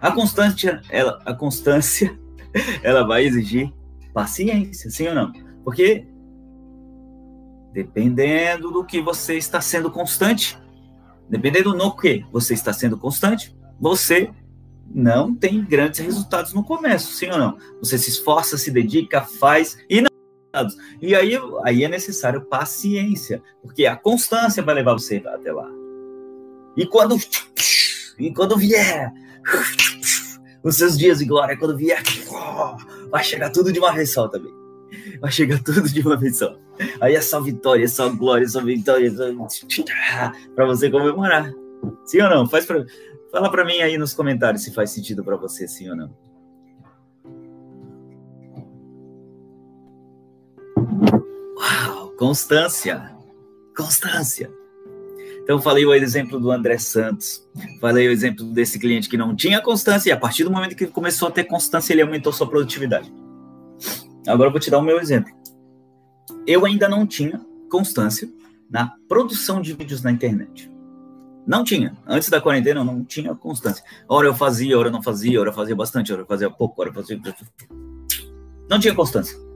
A 0.00 0.10
constância, 0.10 0.80
ela, 0.88 1.20
a 1.24 1.34
constância, 1.34 2.18
ela 2.82 3.06
vai 3.06 3.24
exigir 3.24 3.72
paciência, 4.12 4.90
sim 4.90 5.08
ou 5.08 5.14
não? 5.14 5.32
Porque 5.64 6.06
dependendo 7.72 8.70
do 8.70 8.84
que 8.84 9.00
você 9.00 9.36
está 9.36 9.60
sendo 9.60 9.90
constante, 9.90 10.58
dependendo 11.28 11.74
no 11.74 11.94
que 11.94 12.24
você 12.32 12.54
está 12.54 12.72
sendo 12.72 12.98
constante, 12.98 13.56
você 13.78 14.30
não 14.92 15.34
tem 15.34 15.64
grandes 15.64 16.00
resultados 16.00 16.52
no 16.52 16.64
começo, 16.64 17.12
sim 17.12 17.30
ou 17.30 17.38
não? 17.38 17.58
Você 17.80 17.96
se 17.96 18.10
esforça, 18.10 18.58
se 18.58 18.70
dedica, 18.70 19.20
faz 19.20 19.78
e 19.88 20.00
não 20.00 20.10
e 21.00 21.14
aí, 21.14 21.38
aí 21.64 21.84
é 21.84 21.88
necessário 21.88 22.42
paciência, 22.42 23.42
porque 23.62 23.86
a 23.86 23.96
constância 23.96 24.62
vai 24.62 24.74
levar 24.74 24.94
você 24.94 25.22
até 25.24 25.52
lá. 25.52 25.68
E 26.76 26.86
quando, 26.86 27.16
e 28.18 28.32
quando 28.32 28.56
vier 28.56 29.12
os 30.62 30.76
seus 30.76 30.98
dias 30.98 31.18
de 31.18 31.24
glória, 31.24 31.56
quando 31.56 31.76
vier, 31.76 32.02
vai 33.10 33.24
chegar 33.24 33.50
tudo 33.50 33.72
de 33.72 33.78
uma 33.78 33.92
vez 33.92 34.12
só 34.12 34.28
também. 34.28 34.52
Vai 35.20 35.30
chegar 35.30 35.62
tudo 35.62 35.82
de 35.88 36.00
uma 36.00 36.16
vez 36.16 36.38
só. 36.38 36.56
Aí 37.00 37.14
é 37.14 37.20
só 37.20 37.40
vitória, 37.40 37.84
é 37.84 37.88
só 37.88 38.08
glória, 38.08 38.44
é 38.44 38.48
só 38.48 38.60
vitória, 38.60 39.08
é 39.08 40.50
para 40.54 40.66
você 40.66 40.90
comemorar. 40.90 41.52
Sim 42.04 42.22
ou 42.22 42.30
não? 42.30 42.48
Faz 42.48 42.66
pra, 42.66 42.84
fala 43.30 43.50
para 43.50 43.64
mim 43.64 43.80
aí 43.80 43.96
nos 43.96 44.12
comentários 44.12 44.64
se 44.64 44.72
faz 44.72 44.90
sentido 44.90 45.24
para 45.24 45.36
você, 45.36 45.68
sim 45.68 45.88
ou 45.88 45.96
não. 45.96 46.29
Constância. 52.20 53.16
Constância. 53.74 54.52
Então, 55.42 55.58
falei 55.58 55.86
o 55.86 55.94
exemplo 55.94 56.38
do 56.38 56.50
André 56.50 56.76
Santos, 56.76 57.42
falei 57.80 58.06
o 58.08 58.12
exemplo 58.12 58.44
desse 58.52 58.78
cliente 58.78 59.08
que 59.08 59.16
não 59.16 59.34
tinha 59.34 59.58
constância, 59.62 60.10
e 60.10 60.12
a 60.12 60.18
partir 60.18 60.44
do 60.44 60.50
momento 60.50 60.76
que 60.76 60.84
ele 60.84 60.92
começou 60.92 61.28
a 61.28 61.30
ter 61.30 61.44
constância, 61.44 61.94
ele 61.94 62.02
aumentou 62.02 62.30
sua 62.30 62.46
produtividade. 62.46 63.10
Agora 64.28 64.48
eu 64.48 64.52
vou 64.52 64.60
te 64.60 64.70
dar 64.70 64.76
o 64.76 64.82
meu 64.82 65.00
exemplo. 65.00 65.32
Eu 66.46 66.66
ainda 66.66 66.90
não 66.90 67.06
tinha 67.06 67.40
constância 67.70 68.28
na 68.70 68.92
produção 69.08 69.62
de 69.62 69.72
vídeos 69.72 70.02
na 70.02 70.12
internet. 70.12 70.70
Não 71.46 71.64
tinha. 71.64 71.96
Antes 72.06 72.28
da 72.28 72.38
quarentena, 72.38 72.80
eu 72.80 72.84
não 72.84 73.02
tinha 73.02 73.34
constância. 73.34 73.82
Hora 74.06 74.26
eu 74.26 74.34
fazia, 74.34 74.78
hora 74.78 74.88
eu 74.88 74.92
não 74.92 75.02
fazia, 75.02 75.40
hora 75.40 75.48
eu 75.48 75.54
fazia 75.54 75.74
bastante, 75.74 76.12
hora 76.12 76.20
eu 76.20 76.26
fazia 76.26 76.50
pouco, 76.50 76.82
hora 76.82 76.90
eu 76.90 76.94
fazia. 76.94 77.18
Não 78.68 78.78
tinha 78.78 78.94
constância. 78.94 79.49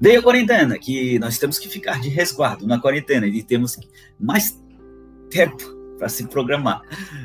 Veio 0.00 0.20
a 0.20 0.22
quarentena, 0.22 0.78
que 0.78 1.18
nós 1.18 1.38
temos 1.38 1.58
que 1.58 1.68
ficar 1.68 2.00
de 2.00 2.08
resguardo 2.08 2.66
na 2.66 2.80
quarentena 2.80 3.26
e 3.26 3.42
temos 3.42 3.78
mais 4.18 4.58
tempo 5.30 5.76
para 5.98 6.08
se 6.08 6.26
programar. 6.26 6.82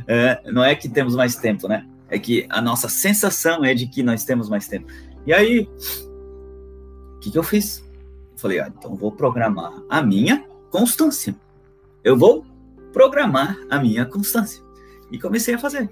É, 0.07 0.41
não 0.51 0.63
é 0.63 0.75
que 0.75 0.89
temos 0.89 1.15
mais 1.15 1.35
tempo, 1.35 1.67
né? 1.67 1.85
É 2.09 2.19
que 2.19 2.45
a 2.49 2.61
nossa 2.61 2.89
sensação 2.89 3.63
é 3.63 3.73
de 3.73 3.87
que 3.87 4.03
nós 4.03 4.25
temos 4.25 4.49
mais 4.49 4.67
tempo. 4.67 4.87
E 5.25 5.33
aí, 5.33 5.69
o 7.15 7.19
que, 7.19 7.31
que 7.31 7.37
eu 7.37 7.43
fiz? 7.43 7.83
falei, 8.43 8.59
ah, 8.59 8.69
então 8.77 8.93
vou 8.93 9.09
programar 9.09 9.71
a 9.89 10.01
minha 10.01 10.45
constância. 10.69 11.33
Eu 12.03 12.17
vou 12.17 12.45
programar 12.91 13.57
a 13.69 13.79
minha 13.79 14.05
constância. 14.05 14.61
E 15.09 15.17
comecei 15.17 15.53
a 15.53 15.57
fazer. 15.57 15.89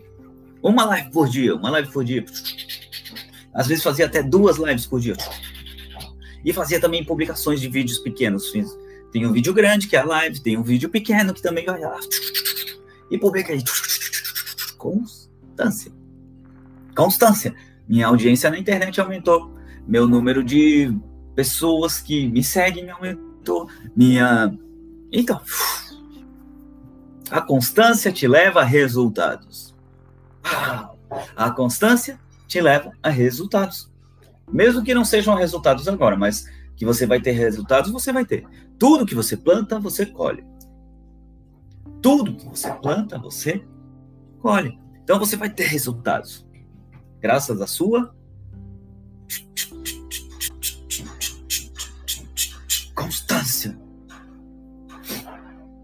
Uma 0.62 0.84
live 0.84 1.10
por 1.12 1.30
dia, 1.30 1.56
uma 1.56 1.70
live 1.70 1.90
por 1.90 2.04
dia. 2.04 2.26
Às 3.54 3.68
vezes 3.68 3.84
fazia 3.84 4.06
até 4.06 4.22
duas 4.22 4.58
lives 4.58 4.86
por 4.86 5.00
dia. 5.00 5.16
E 6.44 6.54
fazia 6.54 6.80
também 6.80 7.04
publicações 7.04 7.60
de 7.60 7.68
vídeos 7.68 8.00
pequenos. 8.00 8.52
Tem 9.12 9.26
um 9.26 9.32
vídeo 9.32 9.54
grande, 9.54 9.88
que 9.88 9.96
é 9.96 10.00
a 10.00 10.06
live, 10.06 10.40
tem 10.40 10.58
um 10.58 10.64
vídeo 10.64 10.90
pequeno, 10.90 11.34
que 11.34 11.42
também 11.42 11.66
vai 11.66 11.80
lá. 11.80 12.00
E 13.10 13.18
publica 13.18 13.52
aí. 13.52 13.64
Constância. 14.78 15.92
Constância. 16.96 17.54
Minha 17.88 18.08
audiência 18.08 18.50
na 18.50 18.58
internet 18.58 19.00
aumentou. 19.02 19.54
Meu 19.86 20.08
número 20.08 20.44
de 20.44 20.98
pessoas 21.36 22.00
que 22.00 22.28
me 22.30 22.44
seguem 22.44 22.90
aumentou. 22.90 23.70
Minha. 23.96 24.58
Então. 25.12 25.42
A 27.30 27.42
constância 27.42 28.12
te 28.12 28.28
leva 28.28 28.62
a 28.62 28.66
resultados. 28.66 29.76
A 31.36 31.52
constância 31.52 32.20
te 32.48 32.62
leva 32.62 32.92
a 33.04 33.10
resultados. 33.10 33.91
Mesmo 34.52 34.84
que 34.84 34.94
não 34.94 35.06
sejam 35.06 35.36
resultados 35.36 35.88
agora, 35.88 36.18
mas 36.18 36.46
que 36.76 36.86
você 36.86 37.06
vai 37.06 37.22
ter 37.22 37.32
resultados, 37.32 37.92
você 37.92 38.12
vai 38.12 38.26
ter. 38.26 38.46
Tudo 38.78 39.06
que 39.06 39.16
você 39.16 39.38
planta, 39.38 39.80
você 39.80 40.06
colhe. 40.06 40.44
Tudo 42.02 42.36
que 42.36 42.46
você 42.48 42.72
planta, 42.74 43.18
você 43.18 43.64
colhe. 44.40 44.80
Então 45.04 45.20
você 45.20 45.36
vai 45.36 45.50
ter 45.50 45.66
resultados. 45.66 46.48
Graças 47.20 47.62
à 47.62 47.68
sua 47.68 48.14
constância. 52.96 53.78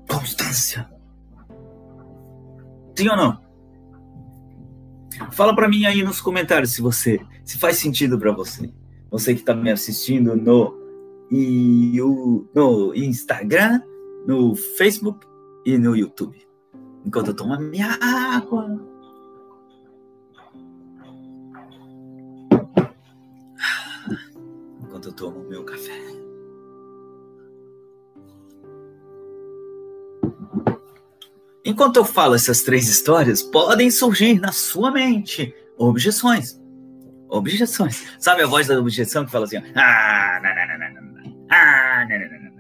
Constância. 0.10 0.90
Sim 2.98 3.10
ou 3.10 3.18
não? 3.18 3.42
Fala 5.32 5.56
para 5.56 5.70
mim 5.70 5.86
aí 5.86 6.04
nos 6.04 6.20
comentários 6.22 6.74
se 6.74 6.82
você, 6.82 7.20
se 7.48 7.58
faz 7.58 7.78
sentido 7.78 8.20
para 8.20 8.34
você. 8.34 8.70
Você 9.10 9.34
que 9.34 9.40
está 9.40 9.56
me 9.56 9.72
assistindo 9.72 10.36
no, 10.36 10.78
e 11.32 12.00
o, 12.02 12.46
no 12.54 12.94
Instagram, 12.94 13.82
no 14.28 14.54
Facebook 14.54 15.26
e 15.66 15.78
no 15.78 15.96
YouTube. 15.96 16.46
Enquanto 17.06 17.28
eu 17.28 17.34
tomo 17.34 17.54
a 17.54 17.60
minha 17.60 17.98
água. 18.02 18.68
Enquanto 24.82 25.08
eu 25.08 25.14
tomo 25.14 25.40
o 25.40 25.48
meu 25.48 25.64
café. 25.64 25.94
Enquanto 31.64 31.96
eu 31.96 32.04
falo 32.04 32.36
essas 32.36 32.62
três 32.62 32.90
histórias, 32.90 33.42
podem 33.42 33.90
surgir 33.90 34.38
na 34.38 34.52
sua 34.52 34.92
mente 34.92 35.56
objeções. 35.78 36.67
Objeções. 37.30 38.16
Sabe 38.20 38.44
a 38.44 38.48
voz 38.48 38.68
da 38.68 38.80
objeção 38.80 39.26
que 39.26 39.32
fala 39.32 39.46
assim? 39.46 39.58
Ah, 39.76 40.40
não, 40.42 40.56
não, 40.56 40.68
não, 40.68 41.02
não, 41.02 41.48
ah, 41.50 42.06
não, 42.10 42.20
não, 42.20 42.28
não. 42.30 42.58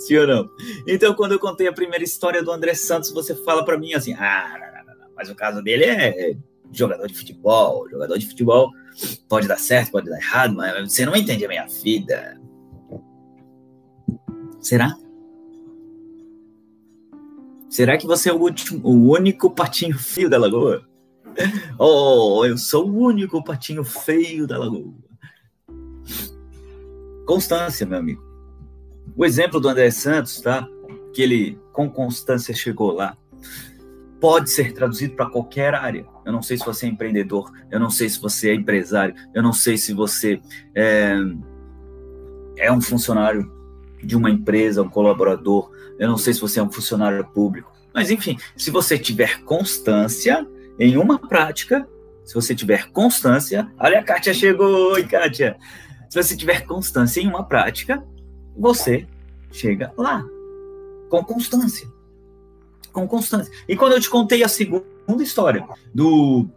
Sim 0.00 0.16
ou 0.16 0.26
não? 0.26 0.50
Então, 0.86 1.14
quando 1.14 1.32
eu 1.32 1.38
contei 1.38 1.68
a 1.68 1.72
primeira 1.72 2.04
história 2.04 2.42
do 2.42 2.50
André 2.50 2.74
Santos, 2.74 3.12
você 3.12 3.34
fala 3.34 3.64
para 3.64 3.78
mim 3.78 3.94
assim: 3.94 4.14
ah, 4.14 4.56
não, 4.58 4.84
não, 4.84 5.00
não, 5.00 5.08
mas 5.16 5.30
o 5.30 5.34
caso 5.34 5.62
dele 5.62 5.84
é 5.84 6.36
jogador 6.72 7.06
de 7.06 7.14
futebol. 7.14 7.88
Jogador 7.88 8.18
de 8.18 8.26
futebol 8.26 8.70
pode 9.28 9.46
dar 9.46 9.58
certo, 9.58 9.92
pode 9.92 10.08
dar 10.08 10.18
errado, 10.18 10.54
mas 10.54 10.92
você 10.92 11.04
não 11.04 11.14
entende 11.16 11.44
a 11.44 11.48
minha 11.48 11.66
vida. 11.66 12.40
Será? 14.60 14.96
Será 17.68 17.96
que 17.96 18.06
você 18.06 18.30
é 18.30 18.32
o, 18.32 18.40
último, 18.40 18.80
o 18.86 19.12
único 19.12 19.50
patinho 19.50 19.96
feio 19.96 20.28
da 20.28 20.36
lagoa? 20.38 20.89
Oh, 21.78 22.44
eu 22.44 22.58
sou 22.58 22.88
o 22.88 22.98
único 22.98 23.42
patinho 23.42 23.84
feio 23.84 24.46
da 24.46 24.58
lagoa. 24.58 24.92
Constância, 27.26 27.86
meu 27.86 27.98
amigo. 27.98 28.22
O 29.16 29.24
exemplo 29.24 29.60
do 29.60 29.68
André 29.68 29.90
Santos, 29.90 30.40
tá? 30.40 30.66
Que 31.12 31.22
ele 31.22 31.58
com 31.72 31.88
constância 31.88 32.54
chegou 32.54 32.92
lá, 32.92 33.16
pode 34.20 34.50
ser 34.50 34.72
traduzido 34.72 35.14
para 35.14 35.30
qualquer 35.30 35.74
área. 35.74 36.06
Eu 36.24 36.32
não 36.32 36.42
sei 36.42 36.58
se 36.58 36.64
você 36.64 36.86
é 36.86 36.88
empreendedor, 36.90 37.50
eu 37.70 37.80
não 37.80 37.90
sei 37.90 38.08
se 38.08 38.20
você 38.20 38.50
é 38.50 38.54
empresário, 38.54 39.14
eu 39.34 39.42
não 39.42 39.52
sei 39.52 39.78
se 39.78 39.94
você 39.94 40.40
é, 40.74 41.14
é 42.58 42.70
um 42.70 42.80
funcionário 42.80 43.50
de 44.02 44.16
uma 44.16 44.30
empresa, 44.30 44.82
um 44.82 44.88
colaborador, 44.88 45.70
eu 45.98 46.08
não 46.08 46.18
sei 46.18 46.34
se 46.34 46.40
você 46.40 46.60
é 46.60 46.62
um 46.62 46.70
funcionário 46.70 47.24
público, 47.32 47.72
mas 47.94 48.10
enfim, 48.10 48.38
se 48.56 48.70
você 48.70 48.98
tiver 48.98 49.42
constância 49.44 50.46
em 50.80 50.96
uma 50.96 51.18
prática, 51.18 51.86
se 52.24 52.32
você 52.32 52.54
tiver 52.54 52.90
constância, 52.90 53.70
olha 53.78 54.00
a 54.00 54.02
Kátia 54.02 54.32
chegou, 54.32 54.92
oi 54.92 55.04
Kátia. 55.04 55.58
Se 56.08 56.20
você 56.20 56.34
tiver 56.34 56.64
constância 56.64 57.20
em 57.20 57.28
uma 57.28 57.44
prática, 57.44 58.02
você 58.56 59.06
chega 59.52 59.92
lá 59.96 60.24
com 61.10 61.22
constância. 61.22 61.86
Com 62.92 63.06
constância. 63.06 63.52
E 63.68 63.76
quando 63.76 63.92
eu 63.92 64.00
te 64.00 64.08
contei 64.08 64.42
a 64.42 64.48
segunda 64.48 65.22
história 65.22 65.68
do 65.94 66.48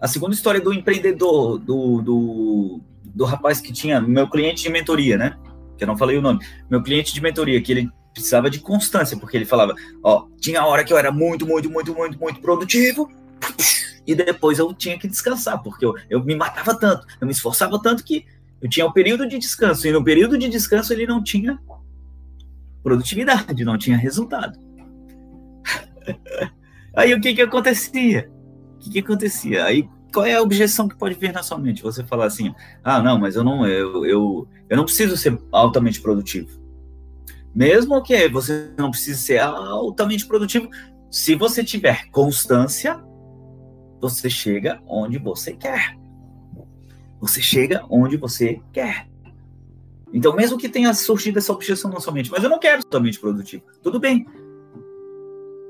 a 0.00 0.06
segunda 0.06 0.34
história 0.34 0.60
do 0.60 0.72
empreendedor, 0.72 1.58
do, 1.58 2.00
do, 2.02 2.80
do 3.04 3.24
rapaz 3.24 3.60
que 3.60 3.72
tinha 3.72 4.00
meu 4.00 4.28
cliente 4.28 4.62
de 4.62 4.68
mentoria, 4.68 5.16
né? 5.16 5.36
Que 5.76 5.84
eu 5.84 5.88
não 5.88 5.96
falei 5.96 6.16
o 6.16 6.22
nome. 6.22 6.40
Meu 6.70 6.82
cliente 6.82 7.12
de 7.12 7.20
mentoria, 7.20 7.60
que 7.60 7.72
ele 7.72 7.90
precisava 8.12 8.48
de 8.48 8.60
constância, 8.60 9.16
porque 9.16 9.36
ele 9.36 9.46
falava, 9.46 9.74
ó, 10.02 10.26
tinha 10.38 10.64
hora 10.64 10.84
que 10.84 10.92
eu 10.92 10.98
era 10.98 11.10
muito, 11.10 11.46
muito, 11.46 11.70
muito, 11.70 11.94
muito, 11.94 12.18
muito 12.20 12.40
produtivo, 12.40 13.10
e 14.06 14.14
depois 14.14 14.58
eu 14.58 14.72
tinha 14.74 14.98
que 14.98 15.08
descansar, 15.08 15.62
porque 15.62 15.84
eu, 15.84 15.94
eu 16.10 16.22
me 16.22 16.34
matava 16.34 16.78
tanto, 16.78 17.06
eu 17.20 17.26
me 17.26 17.32
esforçava 17.32 17.80
tanto 17.80 18.04
que 18.04 18.26
eu 18.60 18.68
tinha 18.68 18.86
um 18.86 18.92
período 18.92 19.26
de 19.26 19.38
descanso, 19.38 19.86
e 19.86 19.92
no 19.92 20.04
período 20.04 20.38
de 20.38 20.48
descanso 20.48 20.92
ele 20.92 21.06
não 21.06 21.22
tinha 21.22 21.58
produtividade, 22.82 23.64
não 23.64 23.78
tinha 23.78 23.96
resultado. 23.96 24.58
Aí 26.94 27.12
o 27.14 27.20
que 27.20 27.34
que 27.34 27.42
acontecia? 27.42 28.30
O 28.76 28.78
que 28.78 28.90
que 28.90 28.98
acontecia? 29.00 29.64
Aí 29.64 29.88
qual 30.12 30.24
é 30.24 30.34
a 30.34 30.42
objeção 30.42 30.86
que 30.86 30.96
pode 30.96 31.16
vir 31.16 31.32
na 31.32 31.42
sua 31.42 31.58
mente? 31.58 31.82
Você 31.82 32.04
falar 32.04 32.26
assim, 32.26 32.54
ah, 32.84 33.02
não, 33.02 33.18
mas 33.18 33.34
eu 33.34 33.42
não, 33.42 33.66
eu, 33.66 34.06
eu, 34.06 34.48
eu 34.68 34.76
não 34.76 34.84
preciso 34.84 35.16
ser 35.16 35.36
altamente 35.50 36.00
produtivo. 36.00 36.62
Mesmo 37.52 38.00
que 38.00 38.28
você 38.28 38.70
não 38.78 38.90
precise 38.90 39.18
ser 39.20 39.38
altamente 39.40 40.26
produtivo, 40.26 40.68
se 41.10 41.34
você 41.34 41.64
tiver 41.64 42.08
constância, 42.10 43.02
você 44.10 44.28
chega 44.28 44.82
onde 44.86 45.18
você 45.18 45.52
quer. 45.54 45.96
Você 47.20 47.40
chega 47.40 47.84
onde 47.88 48.18
você 48.18 48.60
quer. 48.70 49.08
Então, 50.12 50.36
mesmo 50.36 50.58
que 50.58 50.68
tenha 50.68 50.92
surgido 50.92 51.38
essa 51.38 51.52
objeção 51.52 51.90
na 51.90 52.00
sua 52.00 52.12
mente, 52.12 52.30
mas 52.30 52.44
eu 52.44 52.50
não 52.50 52.58
quero 52.58 52.82
totalmente 52.82 53.18
produtivo. 53.18 53.64
Tudo 53.82 53.98
bem. 53.98 54.26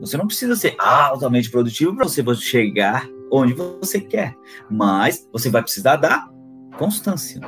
Você 0.01 0.17
não 0.17 0.27
precisa 0.27 0.57
ser 0.57 0.75
altamente 0.79 1.49
produtivo 1.49 1.95
para 1.95 2.05
você 2.05 2.23
chegar 2.35 3.09
onde 3.31 3.55
você 3.55 4.01
quer. 4.01 4.35
Mas 4.69 5.29
você 5.33 5.49
vai 5.49 5.63
precisar 5.63 5.97
da 5.97 6.29
constância. 6.77 7.41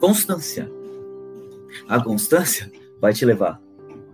Constância. 0.00 0.72
A 1.86 2.02
constância 2.02 2.72
vai 3.00 3.12
te 3.12 3.24
levar 3.26 3.60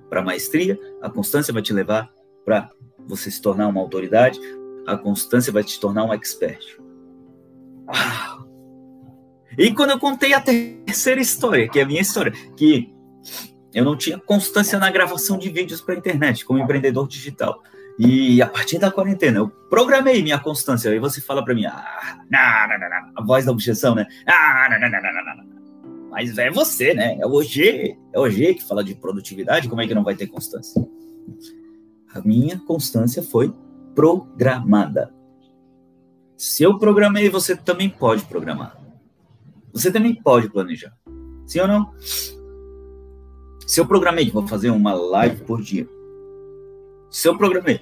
para 0.08 0.20
maestria, 0.20 0.78
a 1.00 1.08
constância 1.08 1.54
vai 1.54 1.62
te 1.62 1.72
levar 1.72 2.10
para 2.44 2.68
você 3.06 3.30
se 3.30 3.40
tornar 3.40 3.68
uma 3.68 3.80
autoridade, 3.80 4.38
a 4.86 4.96
constância 4.96 5.52
vai 5.52 5.64
te 5.64 5.78
tornar 5.78 6.04
um 6.04 6.12
expert. 6.12 6.78
E 9.58 9.72
quando 9.74 9.90
eu 9.90 9.98
contei 9.98 10.32
a 10.32 10.40
terceira 10.40 11.20
história, 11.20 11.68
que 11.68 11.80
é 11.80 11.82
a 11.82 11.86
minha 11.86 12.00
história, 12.00 12.32
que 12.56 12.94
eu 13.74 13.84
não 13.84 13.96
tinha 13.96 14.18
constância 14.18 14.78
na 14.78 14.90
gravação 14.90 15.38
de 15.38 15.50
vídeos 15.50 15.80
para 15.80 15.94
a 15.94 15.98
internet, 15.98 16.44
como 16.44 16.58
empreendedor 16.58 17.06
digital. 17.06 17.62
E 17.98 18.40
a 18.40 18.46
partir 18.46 18.78
da 18.78 18.90
quarentena, 18.90 19.38
eu 19.38 19.48
programei 19.68 20.22
minha 20.22 20.38
constância. 20.38 20.90
Aí 20.90 20.98
você 20.98 21.20
fala 21.20 21.44
para 21.44 21.54
mim, 21.54 21.66
ah, 21.66 22.18
não, 22.30 22.68
não, 22.68 22.88
não, 22.88 23.12
a 23.16 23.22
voz 23.22 23.44
da 23.44 23.52
objeção, 23.52 23.94
né? 23.94 24.06
Ah, 24.26 24.68
não, 24.70 24.80
não, 24.80 24.90
não, 24.90 25.02
não, 25.02 25.24
não, 25.24 25.36
não. 25.36 26.10
Mas 26.10 26.38
é 26.38 26.50
você, 26.50 26.94
né? 26.94 27.18
É 27.20 27.26
o 27.26 27.42
G, 27.42 27.96
é 28.12 28.18
o 28.18 28.28
G 28.28 28.54
que 28.54 28.66
fala 28.66 28.82
de 28.82 28.94
produtividade, 28.94 29.68
como 29.68 29.82
é 29.82 29.86
que 29.86 29.94
não 29.94 30.02
vai 30.02 30.14
ter 30.14 30.26
constância? 30.26 30.82
A 32.12 32.20
minha 32.20 32.58
constância 32.58 33.22
foi 33.22 33.52
programada. 33.94 35.12
Se 36.36 36.62
eu 36.62 36.78
programei, 36.78 37.28
você 37.28 37.54
também 37.54 37.88
pode 37.88 38.24
programar. 38.24 38.76
Você 39.72 39.92
também 39.92 40.14
pode 40.14 40.48
planejar. 40.48 40.92
Sim 41.46 41.60
ou 41.60 41.68
não? 41.68 41.94
Se 43.66 43.80
eu 43.80 43.86
programei 43.86 44.26
que 44.26 44.32
vou 44.32 44.46
fazer 44.46 44.70
uma 44.70 44.92
live 44.92 45.44
por 45.44 45.62
dia. 45.62 45.88
Se 47.10 47.28
eu 47.28 47.36
programei. 47.36 47.80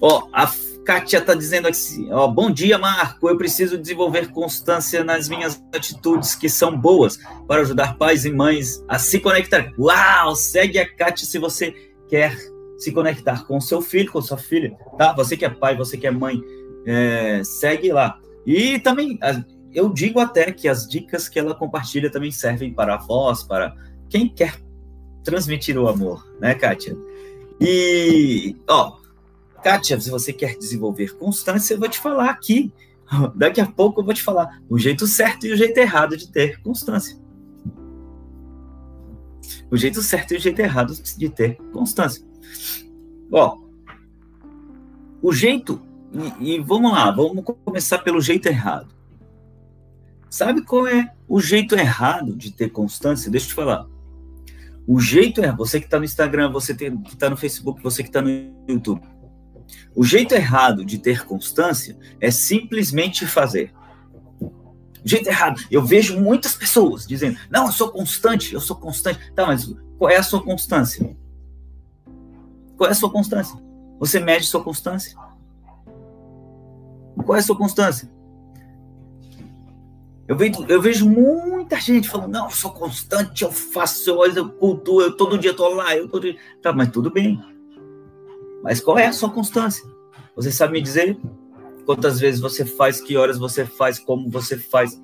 Ó, 0.00 0.28
a 0.32 0.50
Kátia 0.84 1.18
está 1.18 1.34
dizendo 1.34 1.68
assim, 1.68 2.10
ó, 2.12 2.26
bom 2.26 2.50
dia, 2.50 2.78
Marco. 2.78 3.28
Eu 3.28 3.36
preciso 3.36 3.78
desenvolver 3.78 4.32
constância 4.32 5.04
nas 5.04 5.28
minhas 5.28 5.62
atitudes 5.74 6.34
que 6.34 6.48
são 6.48 6.76
boas 6.76 7.18
para 7.46 7.62
ajudar 7.62 7.96
pais 7.96 8.24
e 8.24 8.30
mães 8.30 8.82
a 8.88 8.98
se 8.98 9.20
conectar. 9.20 9.72
Uau! 9.78 10.34
Segue 10.34 10.78
a 10.78 10.96
Kátia 10.96 11.26
se 11.26 11.38
você 11.38 11.72
quer 12.08 12.36
se 12.78 12.92
conectar 12.92 13.44
com 13.44 13.60
seu 13.60 13.82
filho, 13.82 14.12
com 14.12 14.22
sua 14.22 14.38
filha, 14.38 14.76
tá? 14.96 15.12
Você 15.14 15.36
que 15.36 15.44
é 15.44 15.50
pai, 15.50 15.76
você 15.76 15.96
que 15.96 16.06
é 16.06 16.10
mãe, 16.10 16.40
é, 16.86 17.42
segue 17.42 17.92
lá. 17.92 18.18
E 18.46 18.78
também 18.78 19.18
eu 19.74 19.90
digo 19.90 20.20
até 20.20 20.52
que 20.52 20.68
as 20.68 20.88
dicas 20.88 21.28
que 21.28 21.38
ela 21.38 21.54
compartilha 21.54 22.10
também 22.10 22.30
servem 22.30 22.72
para 22.72 22.94
avós, 22.94 23.42
para 23.42 23.74
quem 24.08 24.28
quer 24.28 24.54
transmitir 25.24 25.76
o 25.76 25.88
amor, 25.88 26.26
né, 26.40 26.54
Kátia? 26.54 26.96
E, 27.60 28.56
ó, 28.68 28.96
Kátia, 29.62 30.00
se 30.00 30.10
você 30.10 30.32
quer 30.32 30.56
desenvolver 30.56 31.16
constância, 31.16 31.74
eu 31.74 31.78
vou 31.78 31.88
te 31.88 31.98
falar 31.98 32.30
aqui. 32.30 32.72
Daqui 33.34 33.60
a 33.60 33.66
pouco 33.66 34.00
eu 34.00 34.04
vou 34.04 34.14
te 34.14 34.22
falar 34.22 34.62
o 34.68 34.78
jeito 34.78 35.06
certo 35.06 35.46
e 35.46 35.52
o 35.52 35.56
jeito 35.56 35.76
errado 35.78 36.16
de 36.16 36.28
ter 36.28 36.60
constância. 36.62 37.18
O 39.70 39.76
jeito 39.76 40.00
certo 40.00 40.32
e 40.32 40.36
o 40.36 40.40
jeito 40.40 40.60
errado 40.60 40.94
de 40.94 41.28
ter 41.28 41.56
constância. 41.72 42.27
Ó, 43.30 43.58
o 45.22 45.32
jeito. 45.32 45.80
E, 46.40 46.54
e 46.54 46.58
vamos 46.60 46.92
lá, 46.92 47.10
vamos 47.10 47.44
começar 47.64 47.98
pelo 47.98 48.20
jeito 48.20 48.46
errado. 48.46 48.88
Sabe 50.30 50.62
qual 50.62 50.86
é 50.86 51.12
o 51.26 51.40
jeito 51.40 51.74
errado 51.74 52.34
de 52.34 52.50
ter 52.50 52.70
constância? 52.70 53.30
Deixa 53.30 53.46
eu 53.46 53.50
te 53.50 53.54
falar. 53.54 53.86
O 54.86 55.00
jeito 55.00 55.42
é 55.42 55.52
você 55.52 55.78
que 55.78 55.86
está 55.86 55.98
no 55.98 56.04
Instagram, 56.04 56.50
você 56.50 56.74
que 56.74 56.84
está 57.06 57.28
no 57.28 57.36
Facebook, 57.36 57.82
você 57.82 58.02
que 58.02 58.08
está 58.08 58.22
no 58.22 58.30
YouTube 58.66 59.02
o 59.94 60.04
jeito 60.04 60.34
errado 60.34 60.84
de 60.84 60.98
ter 60.98 61.24
constância 61.24 61.96
é 62.20 62.30
simplesmente 62.30 63.26
fazer. 63.26 63.72
O 64.40 65.08
jeito 65.08 65.28
errado. 65.28 65.60
Eu 65.70 65.84
vejo 65.84 66.20
muitas 66.20 66.54
pessoas 66.54 67.06
dizendo: 67.06 67.38
Não, 67.50 67.66
eu 67.66 67.72
sou 67.72 67.90
constante, 67.90 68.54
eu 68.54 68.60
sou 68.60 68.76
constante. 68.76 69.32
Tá, 69.32 69.46
mas 69.46 69.72
qual 69.98 70.10
é 70.10 70.16
a 70.16 70.22
sua 70.22 70.42
constância? 70.42 71.16
Qual 72.78 72.88
é 72.88 72.92
a 72.92 72.94
sua 72.94 73.10
constância? 73.10 73.58
Você 73.98 74.20
mede 74.20 74.46
sua 74.46 74.62
constância? 74.62 75.18
Qual 77.26 77.34
é 77.34 77.40
a 77.40 77.42
sua 77.42 77.56
constância? 77.56 78.08
Eu 80.28 80.36
vejo, 80.36 80.64
eu 80.68 80.80
vejo 80.80 81.08
muita 81.08 81.80
gente 81.80 82.08
falando, 82.08 82.30
não, 82.30 82.44
eu 82.44 82.50
sou 82.50 82.70
constante, 82.70 83.42
eu 83.42 83.50
faço, 83.50 84.08
eu, 84.10 84.24
eu 84.26 84.48
cultuo, 84.50 85.02
eu 85.02 85.16
todo 85.16 85.38
dia 85.38 85.52
tô 85.52 85.68
lá, 85.70 85.96
eu 85.96 86.08
todo 86.08 86.22
dia... 86.22 86.36
Tá, 86.62 86.72
mas 86.72 86.90
tudo 86.90 87.10
bem. 87.10 87.42
Mas 88.62 88.78
qual 88.78 88.96
é 88.96 89.06
a 89.06 89.12
sua 89.12 89.30
constância? 89.30 89.84
Você 90.36 90.52
sabe 90.52 90.74
me 90.74 90.80
dizer 90.80 91.18
quantas 91.84 92.20
vezes 92.20 92.40
você 92.40 92.64
faz, 92.64 93.00
que 93.00 93.16
horas 93.16 93.38
você 93.38 93.66
faz, 93.66 93.98
como 93.98 94.30
você 94.30 94.56
faz? 94.56 95.02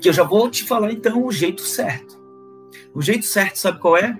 Que 0.00 0.08
eu 0.08 0.12
já 0.12 0.24
vou 0.24 0.50
te 0.50 0.64
falar 0.64 0.90
então 0.90 1.24
o 1.24 1.30
jeito 1.30 1.62
certo. 1.62 2.13
O 2.94 3.02
jeito 3.02 3.26
certo, 3.26 3.56
sabe 3.56 3.80
qual 3.80 3.96
é? 3.96 4.16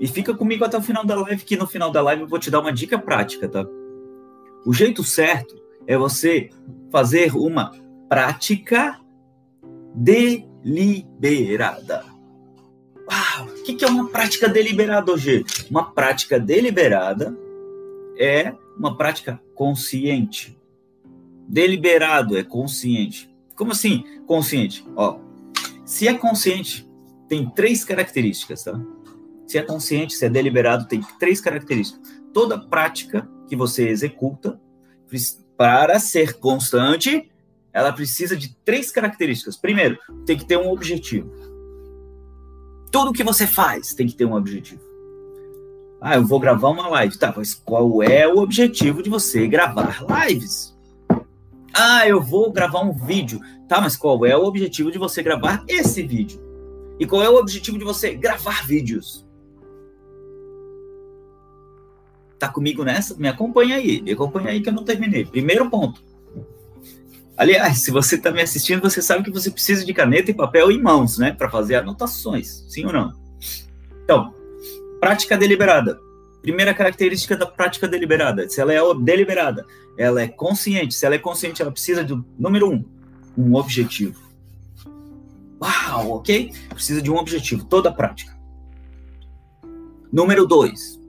E 0.00 0.06
fica 0.08 0.32
comigo 0.34 0.64
até 0.64 0.78
o 0.78 0.82
final 0.82 1.04
da 1.04 1.14
live, 1.16 1.44
que 1.44 1.56
no 1.56 1.66
final 1.66 1.90
da 1.90 2.00
live 2.00 2.22
eu 2.22 2.28
vou 2.28 2.38
te 2.38 2.50
dar 2.50 2.60
uma 2.60 2.72
dica 2.72 2.98
prática, 2.98 3.48
tá? 3.48 3.66
O 4.64 4.72
jeito 4.72 5.04
certo 5.04 5.54
é 5.86 5.98
você 5.98 6.48
fazer 6.90 7.36
uma 7.36 7.70
prática 8.08 8.98
deliberada. 9.94 10.54
Uau! 13.10 13.46
O 13.46 13.62
que 13.62 13.84
é 13.84 13.88
uma 13.88 14.08
prática 14.08 14.48
deliberada, 14.48 15.14
G? 15.16 15.44
Uma 15.70 15.92
prática 15.92 16.40
deliberada 16.40 17.36
é 18.18 18.54
uma 18.78 18.96
prática 18.96 19.38
consciente. 19.54 20.58
Deliberado 21.46 22.38
é 22.38 22.42
consciente. 22.42 23.28
Como 23.54 23.72
assim 23.72 24.02
consciente? 24.26 24.86
Ó, 24.96 25.18
se 25.84 26.08
é 26.08 26.14
consciente, 26.14 26.83
tem 27.28 27.48
três 27.50 27.84
características, 27.84 28.64
tá? 28.64 28.80
Se 29.46 29.58
é 29.58 29.62
consciente, 29.62 30.14
se 30.14 30.24
é 30.24 30.28
deliberado, 30.28 30.86
tem 30.86 31.00
três 31.18 31.40
características. 31.40 32.00
Toda 32.32 32.58
prática 32.58 33.28
que 33.46 33.54
você 33.54 33.88
executa, 33.88 34.60
para 35.56 36.00
ser 36.00 36.38
constante, 36.38 37.30
ela 37.72 37.92
precisa 37.92 38.36
de 38.36 38.54
três 38.64 38.90
características. 38.90 39.56
Primeiro, 39.56 39.98
tem 40.24 40.36
que 40.36 40.44
ter 40.44 40.56
um 40.56 40.70
objetivo. 40.70 41.30
Tudo 42.90 43.12
que 43.12 43.24
você 43.24 43.46
faz 43.46 43.94
tem 43.94 44.06
que 44.06 44.14
ter 44.14 44.24
um 44.24 44.34
objetivo. 44.34 44.82
Ah, 46.00 46.16
eu 46.16 46.24
vou 46.24 46.38
gravar 46.38 46.68
uma 46.68 46.86
live. 46.88 47.18
Tá, 47.18 47.32
mas 47.36 47.54
qual 47.54 48.02
é 48.02 48.28
o 48.28 48.38
objetivo 48.38 49.02
de 49.02 49.10
você 49.10 49.46
gravar 49.46 50.04
lives? 50.26 50.76
Ah, 51.72 52.06
eu 52.06 52.22
vou 52.22 52.52
gravar 52.52 52.82
um 52.82 52.92
vídeo. 52.92 53.40
Tá, 53.68 53.80
mas 53.80 53.96
qual 53.96 54.24
é 54.24 54.36
o 54.36 54.44
objetivo 54.44 54.92
de 54.92 54.98
você 54.98 55.22
gravar 55.22 55.64
esse 55.66 56.02
vídeo? 56.02 56.43
E 56.98 57.06
qual 57.06 57.22
é 57.22 57.28
o 57.28 57.36
objetivo 57.36 57.78
de 57.78 57.84
você 57.84 58.14
gravar 58.14 58.66
vídeos? 58.66 59.26
Tá 62.38 62.48
comigo 62.48 62.84
nessa? 62.84 63.14
Me 63.16 63.28
acompanha 63.28 63.76
aí. 63.76 64.02
Me 64.02 64.12
acompanha 64.12 64.50
aí 64.50 64.60
que 64.60 64.68
eu 64.68 64.72
não 64.72 64.84
terminei. 64.84 65.24
Primeiro 65.24 65.68
ponto. 65.70 66.02
Aliás, 67.36 67.78
se 67.78 67.90
você 67.90 68.14
está 68.14 68.30
me 68.30 68.40
assistindo, 68.40 68.80
você 68.80 69.02
sabe 69.02 69.24
que 69.24 69.30
você 69.30 69.50
precisa 69.50 69.84
de 69.84 69.92
caneta 69.92 70.30
e 70.30 70.34
papel 70.34 70.70
em 70.70 70.80
mãos, 70.80 71.18
né? 71.18 71.32
Para 71.32 71.50
fazer 71.50 71.76
anotações, 71.76 72.64
sim 72.68 72.86
ou 72.86 72.92
não? 72.92 73.12
Então, 74.04 74.32
prática 75.00 75.36
deliberada. 75.36 75.98
Primeira 76.42 76.72
característica 76.72 77.36
da 77.36 77.46
prática 77.46 77.88
deliberada. 77.88 78.48
Se 78.48 78.60
ela 78.60 78.72
é 78.72 78.78
deliberada, 79.00 79.66
ela 79.98 80.22
é 80.22 80.28
consciente. 80.28 80.94
Se 80.94 81.06
ela 81.06 81.16
é 81.16 81.18
consciente, 81.18 81.60
ela 81.60 81.72
precisa 81.72 82.04
do 82.04 82.24
número 82.38 82.70
um, 82.70 82.84
um 83.36 83.54
objetivo. 83.56 84.23
Uau, 85.60 86.16
ok? 86.16 86.52
Precisa 86.68 87.00
de 87.00 87.10
um 87.10 87.16
objetivo, 87.16 87.64
toda 87.64 87.92
prática. 87.92 88.36
Número 90.12 90.46
dois. 90.46 91.00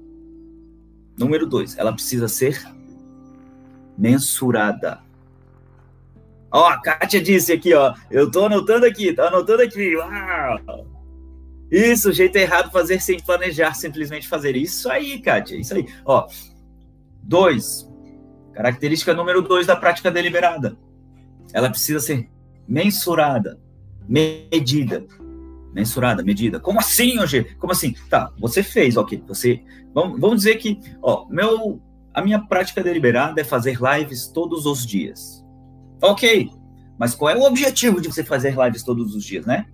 Número 1.18 1.46
dois, 1.46 1.78
ela 1.78 1.94
precisa 1.94 2.28
ser 2.28 2.62
mensurada. 3.98 5.02
Ó, 6.52 6.68
a 6.68 6.82
Kátia 6.82 7.22
disse 7.22 7.52
aqui, 7.52 7.74
ó. 7.74 7.94
Eu 8.10 8.32
tô 8.32 8.46
anotando 8.46 8.86
aqui, 8.86 9.14
tô 9.14 9.24
anotando 9.24 9.62
aqui. 9.62 9.96
Uau! 9.96 10.88
Isso, 11.72 12.14
jeito 12.14 12.36
errado 12.38 12.72
fazer 12.72 13.02
sem 13.02 13.20
planejar, 13.20 13.74
simplesmente 13.74 14.28
fazer. 14.28 14.56
Isso 14.56 14.90
aí, 14.90 15.20
Kátia, 15.20 15.58
isso 15.58 15.74
aí. 15.74 15.86
Ó, 16.06 16.28
dois. 17.22 17.90
Característica 18.54 19.14
número 19.14 19.42
dois 19.42 19.68
da 19.68 19.76
prática 19.76 20.10
deliberada. 20.10 20.78
Ela 21.52 21.70
precisa 21.70 22.00
ser 22.00 22.30
mensurada, 22.68 23.60
medida. 24.08 25.06
mensurada, 25.74 26.24
medida. 26.24 26.60
Como 26.60 26.80
assim, 26.80 27.20
hoje? 27.20 27.44
Como 27.60 27.74
assim? 27.74 27.94
Tá, 28.10 28.32
você 28.40 28.64
fez, 28.64 28.96
ok. 28.96 29.22
Você, 29.28 29.62
vamos, 29.94 30.20
vamos 30.20 30.38
dizer 30.38 30.56
que, 30.56 30.80
ó, 31.02 31.28
meu, 31.30 31.82
a 32.14 32.22
minha 32.22 32.40
prática 32.40 32.82
deliberada 32.82 33.42
é 33.42 33.44
fazer 33.44 33.78
lives 33.80 34.28
todos 34.28 34.66
os 34.66 34.86
dias. 34.86 35.44
Ok, 36.02 36.50
mas 36.98 37.14
qual 37.14 37.30
é 37.30 37.36
o 37.36 37.44
objetivo 37.44 38.00
de 38.00 38.08
você 38.08 38.24
fazer 38.24 38.56
lives 38.56 38.84
todos 38.84 39.16
os 39.16 39.24
dias, 39.24 39.46
né? 39.46 39.66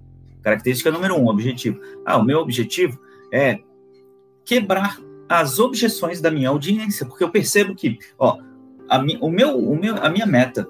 Característica 0.42 0.92
número 0.92 1.16
um, 1.16 1.28
objetivo. 1.28 1.80
Ah, 2.06 2.18
o 2.18 2.24
meu 2.24 2.40
objetivo 2.40 3.00
é 3.32 3.60
quebrar 4.44 4.98
as 5.30 5.60
objeções 5.60 6.20
da 6.20 6.32
minha 6.32 6.50
audiência, 6.50 7.06
porque 7.06 7.24
eu 7.24 7.30
percebo 7.30 7.76
que, 7.76 7.98
ó, 8.18 8.38
a, 8.90 9.00
mi, 9.00 9.18
o 9.22 9.30
meu, 9.30 9.58
o 9.58 9.80
meu, 9.80 9.96
a 10.04 10.10
minha 10.10 10.26
meta 10.26 10.68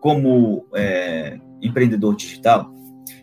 como 0.00 0.66
é, 0.74 1.38
empreendedor 1.60 2.16
digital 2.16 2.72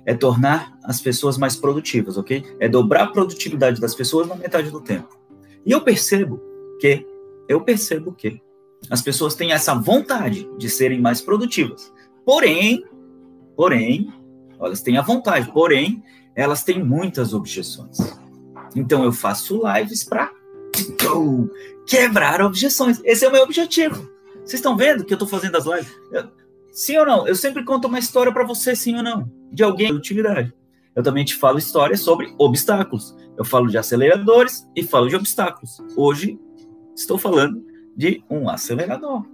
é 0.07 0.15
tornar 0.15 0.79
as 0.85 1.01
pessoas 1.01 1.37
mais 1.37 1.57
produtivas, 1.57 2.17
ok? 2.17 2.41
É 2.61 2.69
dobrar 2.69 3.03
a 3.03 3.07
produtividade 3.07 3.81
das 3.81 3.93
pessoas 3.93 4.25
na 4.25 4.35
metade 4.35 4.71
do 4.71 4.79
tempo. 4.79 5.19
E 5.65 5.71
eu 5.71 5.81
percebo 5.81 6.41
que, 6.79 7.05
eu 7.49 7.59
percebo 7.59 8.13
que 8.13 8.41
as 8.89 9.01
pessoas 9.01 9.35
têm 9.35 9.51
essa 9.51 9.75
vontade 9.75 10.49
de 10.57 10.69
serem 10.69 11.01
mais 11.01 11.19
produtivas. 11.19 11.93
Porém, 12.25 12.85
porém, 13.53 14.13
elas 14.57 14.81
têm 14.81 14.97
a 14.97 15.01
vontade, 15.01 15.51
porém, 15.51 16.01
elas 16.33 16.63
têm 16.63 16.81
muitas 16.81 17.33
objeções. 17.33 17.97
Então 18.73 19.03
eu 19.03 19.11
faço 19.11 19.61
lives 19.75 20.05
para 20.05 20.31
quebrar 21.85 22.41
objeções. 22.41 23.01
Esse 23.03 23.25
é 23.25 23.27
o 23.27 23.31
meu 23.31 23.43
objetivo. 23.43 24.09
Vocês 24.35 24.53
estão 24.53 24.77
vendo 24.77 25.03
que 25.03 25.13
eu 25.13 25.15
estou 25.15 25.27
fazendo 25.27 25.57
as 25.57 25.65
lives? 25.65 25.93
Sim 26.71 26.97
ou 26.99 27.05
não? 27.05 27.27
Eu 27.27 27.35
sempre 27.35 27.65
conto 27.65 27.89
uma 27.89 27.99
história 27.99 28.31
para 28.31 28.45
você, 28.45 28.73
sim 28.73 28.95
ou 28.95 29.03
não? 29.03 29.36
De 29.51 29.63
alguém 29.63 29.87
de 29.87 29.97
utilidade. 29.97 30.53
Eu 30.95 31.03
também 31.03 31.23
te 31.23 31.35
falo 31.35 31.57
histórias 31.57 31.99
sobre 31.99 32.33
obstáculos. 32.37 33.15
Eu 33.37 33.45
falo 33.45 33.67
de 33.67 33.77
aceleradores 33.77 34.67
e 34.75 34.83
falo 34.83 35.07
de 35.07 35.15
obstáculos. 35.15 35.77
Hoje 35.95 36.39
estou 36.95 37.17
falando 37.17 37.63
de 37.95 38.23
um 38.29 38.49
acelerador. 38.49 39.25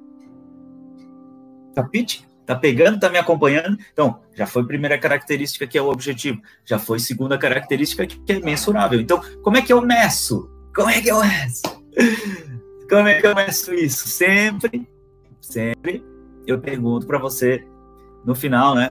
Capite? 1.76 2.28
Tá 2.46 2.56
pegando, 2.56 3.00
tá 3.00 3.10
me 3.10 3.18
acompanhando? 3.18 3.78
Então, 3.94 4.20
já 4.36 4.46
foi 4.46 4.66
primeira 4.66 4.98
característica 4.98 5.66
que 5.66 5.78
é 5.78 5.82
o 5.82 5.90
objetivo, 5.90 6.42
já 6.66 6.78
foi 6.78 7.00
segunda 7.00 7.38
característica 7.38 8.06
que 8.06 8.20
é 8.34 8.40
mensurável. 8.40 9.00
Então, 9.00 9.22
como 9.42 9.56
é 9.56 9.62
que 9.62 9.72
eu 9.72 9.82
meço? 9.82 10.50
Como 10.76 10.90
é 10.90 11.02
que 11.02 11.10
eu 11.10 11.22
meço? 11.22 11.62
Como 12.90 13.08
é 13.08 13.20
que 13.20 13.26
eu 13.26 13.34
meço 13.34 13.74
isso? 13.74 14.08
Sempre, 14.08 14.88
sempre 15.42 16.04
eu 16.46 16.60
pergunto 16.60 17.08
para 17.08 17.18
você 17.18 17.66
no 18.26 18.36
final, 18.36 18.76
né? 18.76 18.90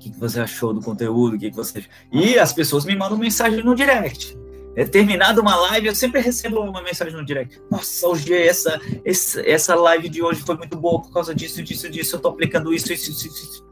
Que, 0.00 0.10
que 0.10 0.18
você 0.18 0.40
achou 0.40 0.72
do 0.72 0.80
conteúdo? 0.80 1.36
O 1.36 1.38
que, 1.38 1.50
que 1.50 1.56
você. 1.56 1.84
E 2.10 2.38
as 2.38 2.52
pessoas 2.52 2.84
me 2.86 2.96
mandam 2.96 3.18
mensagem 3.18 3.62
no 3.62 3.74
direct. 3.74 4.36
É 4.74 4.84
terminada 4.84 5.40
uma 5.40 5.54
live, 5.56 5.88
eu 5.88 5.94
sempre 5.94 6.20
recebo 6.20 6.60
uma 6.60 6.82
mensagem 6.82 7.14
no 7.14 7.24
direct. 7.24 7.60
Nossa, 7.70 8.08
hoje 8.08 8.32
essa, 8.32 8.80
essa, 9.04 9.40
essa 9.42 9.74
live 9.74 10.08
de 10.08 10.22
hoje 10.22 10.40
foi 10.40 10.56
muito 10.56 10.76
boa 10.76 11.02
por 11.02 11.12
causa 11.12 11.34
disso, 11.34 11.62
disso, 11.62 11.90
disso. 11.90 12.16
Eu 12.16 12.20
tô 12.20 12.28
aplicando 12.28 12.72
isso, 12.72 12.92
isso, 12.92 13.10
isso, 13.10 13.26
isso. 13.26 13.66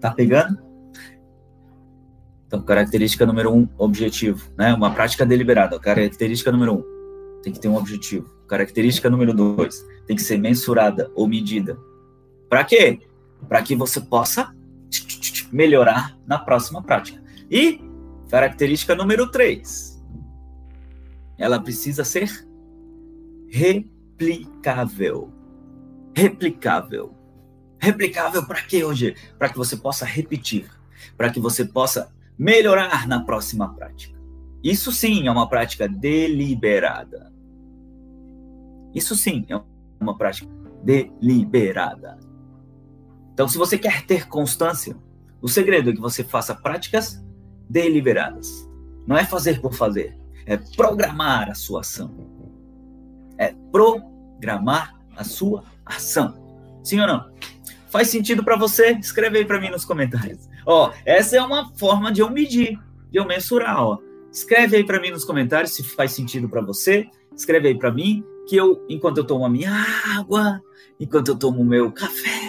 Tá 0.00 0.10
pegando? 0.10 0.58
Então, 2.46 2.62
característica 2.62 3.24
número 3.24 3.54
um, 3.54 3.66
objetivo, 3.78 4.52
né? 4.56 4.74
Uma 4.74 4.92
prática 4.92 5.24
deliberada. 5.24 5.78
Característica 5.78 6.52
número 6.52 6.74
um, 6.74 7.40
tem 7.42 7.52
que 7.52 7.58
ter 7.58 7.68
um 7.68 7.76
objetivo. 7.76 8.28
Característica 8.46 9.08
número 9.08 9.32
dois, 9.32 9.82
tem 10.06 10.14
que 10.14 10.22
ser 10.22 10.36
mensurada 10.36 11.10
ou 11.14 11.26
medida. 11.26 11.78
Para 12.50 12.64
quê? 12.64 13.00
Para 13.48 13.62
que 13.62 13.74
você 13.74 14.00
possa 14.00 14.54
melhorar 15.52 16.16
na 16.26 16.38
próxima 16.38 16.82
prática. 16.82 17.22
E 17.50 17.80
Característica 18.34 18.94
número 18.96 19.30
3. 19.30 20.02
Ela 21.38 21.60
precisa 21.60 22.02
ser 22.04 22.48
replicável. 23.48 25.32
Replicável. 26.16 27.14
Replicável 27.78 28.44
para 28.46 28.62
quê 28.62 28.82
hoje? 28.82 29.14
Para 29.38 29.48
que 29.50 29.56
você 29.56 29.76
possa 29.76 30.04
repetir, 30.04 30.68
para 31.16 31.30
que 31.30 31.38
você 31.38 31.64
possa 31.64 32.12
melhorar 32.36 33.06
na 33.06 33.22
próxima 33.22 33.72
prática. 33.72 34.18
Isso 34.62 34.90
sim 34.90 35.28
é 35.28 35.30
uma 35.30 35.48
prática 35.48 35.86
deliberada. 35.86 37.32
Isso 38.94 39.14
sim 39.14 39.44
é 39.48 39.60
uma 40.00 40.16
prática 40.16 40.50
deliberada. 40.82 42.18
Então, 43.34 43.48
se 43.48 43.58
você 43.58 43.76
quer 43.76 44.06
ter 44.06 44.28
constância, 44.28 44.96
o 45.42 45.48
segredo 45.48 45.90
é 45.90 45.92
que 45.92 46.00
você 46.00 46.22
faça 46.22 46.54
práticas 46.54 47.22
deliberadas. 47.68 48.70
Não 49.06 49.16
é 49.16 49.24
fazer 49.24 49.60
por 49.60 49.74
fazer, 49.74 50.16
é 50.46 50.56
programar 50.56 51.50
a 51.50 51.54
sua 51.54 51.80
ação. 51.80 52.14
É 53.36 53.52
programar 53.72 54.94
a 55.16 55.24
sua 55.24 55.64
ação. 55.84 56.80
Sim 56.82 57.00
ou 57.00 57.06
não? 57.06 57.30
Faz 57.90 58.08
sentido 58.08 58.44
para 58.44 58.56
você? 58.56 58.92
Escreve 58.92 59.38
aí 59.38 59.44
para 59.44 59.60
mim 59.60 59.70
nos 59.70 59.84
comentários. 59.84 60.48
Ó, 60.64 60.92
essa 61.04 61.36
é 61.36 61.42
uma 61.42 61.72
forma 61.74 62.12
de 62.12 62.20
eu 62.20 62.30
medir, 62.30 62.78
de 63.10 63.18
eu 63.18 63.26
mensurar, 63.26 63.82
ó. 63.82 63.98
Escreve 64.32 64.76
aí 64.76 64.84
para 64.84 65.00
mim 65.00 65.10
nos 65.10 65.24
comentários 65.24 65.74
se 65.74 65.82
faz 65.82 66.12
sentido 66.12 66.48
para 66.48 66.60
você. 66.60 67.08
Escreve 67.36 67.68
aí 67.68 67.78
para 67.78 67.92
mim 67.92 68.24
que 68.48 68.56
eu, 68.56 68.84
enquanto 68.88 69.18
eu 69.18 69.24
tomo 69.24 69.44
a 69.44 69.48
minha 69.48 69.72
água, 70.16 70.60
enquanto 70.98 71.28
eu 71.28 71.36
tomo 71.36 71.62
o 71.62 71.64
meu 71.64 71.90
café, 71.92 72.43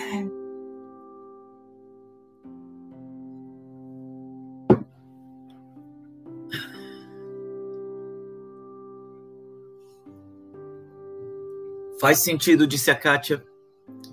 Faz 12.06 12.20
sentido, 12.20 12.68
disse 12.68 12.92
a 12.92 12.96
Kátia. 12.96 13.44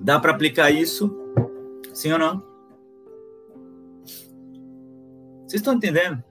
Dá 0.00 0.18
para 0.18 0.32
aplicar 0.32 0.70
isso? 0.70 1.14
Sim 1.92 2.12
ou 2.12 2.18
não? 2.18 2.42
Vocês 5.46 5.60
estão 5.60 5.74
entendendo? 5.74 6.24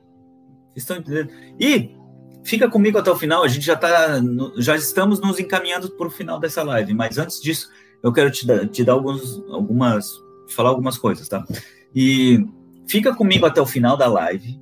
Vocês 0.69 0.77
estão 0.77 0.97
entendendo? 0.97 1.29
E 1.59 1.95
fica 2.43 2.67
comigo 2.67 2.97
até 2.97 3.11
o 3.11 3.15
final. 3.15 3.43
A 3.43 3.47
gente 3.47 3.63
já 3.63 3.75
tá, 3.75 4.19
já 4.57 4.75
estamos 4.75 5.21
nos 5.21 5.39
encaminhando 5.39 5.91
para 5.91 6.07
o 6.07 6.09
final 6.09 6.39
dessa 6.39 6.63
live. 6.63 6.95
Mas 6.95 7.19
antes 7.19 7.39
disso, 7.39 7.69
eu 8.01 8.11
quero 8.11 8.31
te 8.31 8.47
dar, 8.47 8.67
te 8.67 8.83
dar 8.83 8.93
alguns, 8.93 9.43
algumas, 9.47 10.09
falar 10.49 10.69
algumas 10.69 10.97
coisas, 10.97 11.29
tá? 11.29 11.45
E 11.93 12.43
fica 12.87 13.13
comigo 13.13 13.45
até 13.45 13.61
o 13.61 13.67
final 13.67 13.95
da 13.95 14.07
live, 14.07 14.59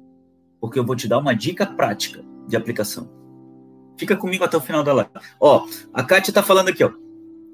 porque 0.60 0.78
eu 0.78 0.86
vou 0.86 0.98
te 0.98 1.08
dar 1.08 1.20
uma 1.20 1.34
dica 1.34 1.66
prática 1.66 2.22
de 2.46 2.58
aplicação. 2.58 3.19
Fica 4.00 4.16
comigo 4.16 4.46
até 4.46 4.56
o 4.56 4.62
final 4.62 4.82
da 4.82 4.94
live. 4.94 5.12
Ó, 5.42 5.68
a 5.94 6.02
Kátia 6.02 6.34
tá 6.34 6.42
falando 6.42 6.70
aqui, 6.70 6.82
ó. 6.82 6.92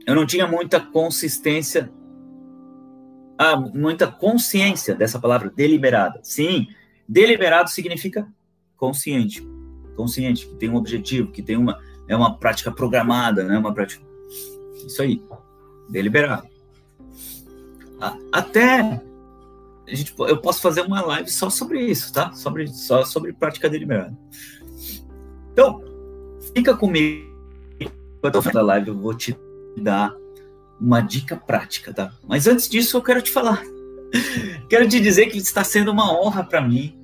Eu 0.05 0.13
não 0.13 0.27
tinha 0.27 0.45
muita 0.45 0.79
consistência, 0.79 1.91
ah, 3.35 3.55
muita 3.57 4.05
consciência 4.05 4.93
dessa 4.93 5.17
palavra 5.19 5.49
deliberada. 5.49 6.19
Sim, 6.21 6.67
deliberado 7.09 7.71
significa 7.71 8.27
consciente. 8.77 9.43
Consciente, 9.95 10.47
que 10.47 10.55
tem 10.55 10.69
um 10.69 10.75
objetivo, 10.75 11.31
que 11.31 11.41
tem 11.41 11.57
uma 11.57 11.79
é 12.07 12.15
uma 12.15 12.37
prática 12.37 12.71
programada, 12.71 13.43
né? 13.43 13.57
Uma 13.57 13.73
prática 13.73 14.05
Isso 14.85 15.01
aí. 15.01 15.19
Deliberado. 15.89 16.47
Até 18.31 19.01
a 19.87 19.95
gente, 19.95 20.13
eu 20.19 20.37
posso 20.37 20.61
fazer 20.61 20.81
uma 20.81 21.01
live 21.01 21.29
só 21.31 21.49
sobre 21.49 21.79
isso, 21.81 22.13
tá? 22.13 22.31
Sobre, 22.33 22.67
só 22.67 23.03
sobre 23.03 23.33
prática 23.33 23.67
deliberada. 23.67 24.15
Então, 25.51 25.94
Fica 26.55 26.75
comigo. 26.75 27.29
Enquanto 27.79 28.35
eu 28.35 28.41
faço 28.41 28.57
a 28.57 28.61
live, 28.61 28.87
eu 28.87 28.97
vou 28.97 29.13
te 29.13 29.37
dar 29.77 30.15
uma 30.79 31.01
dica 31.01 31.35
prática, 31.35 31.93
tá? 31.93 32.13
Mas 32.27 32.47
antes 32.47 32.69
disso, 32.69 32.97
eu 32.97 33.01
quero 33.01 33.21
te 33.21 33.31
falar. 33.31 33.61
quero 34.69 34.87
te 34.87 34.99
dizer 34.99 35.27
que 35.27 35.37
está 35.37 35.63
sendo 35.63 35.91
uma 35.91 36.11
honra 36.11 36.43
para 36.43 36.61
mim 36.61 36.97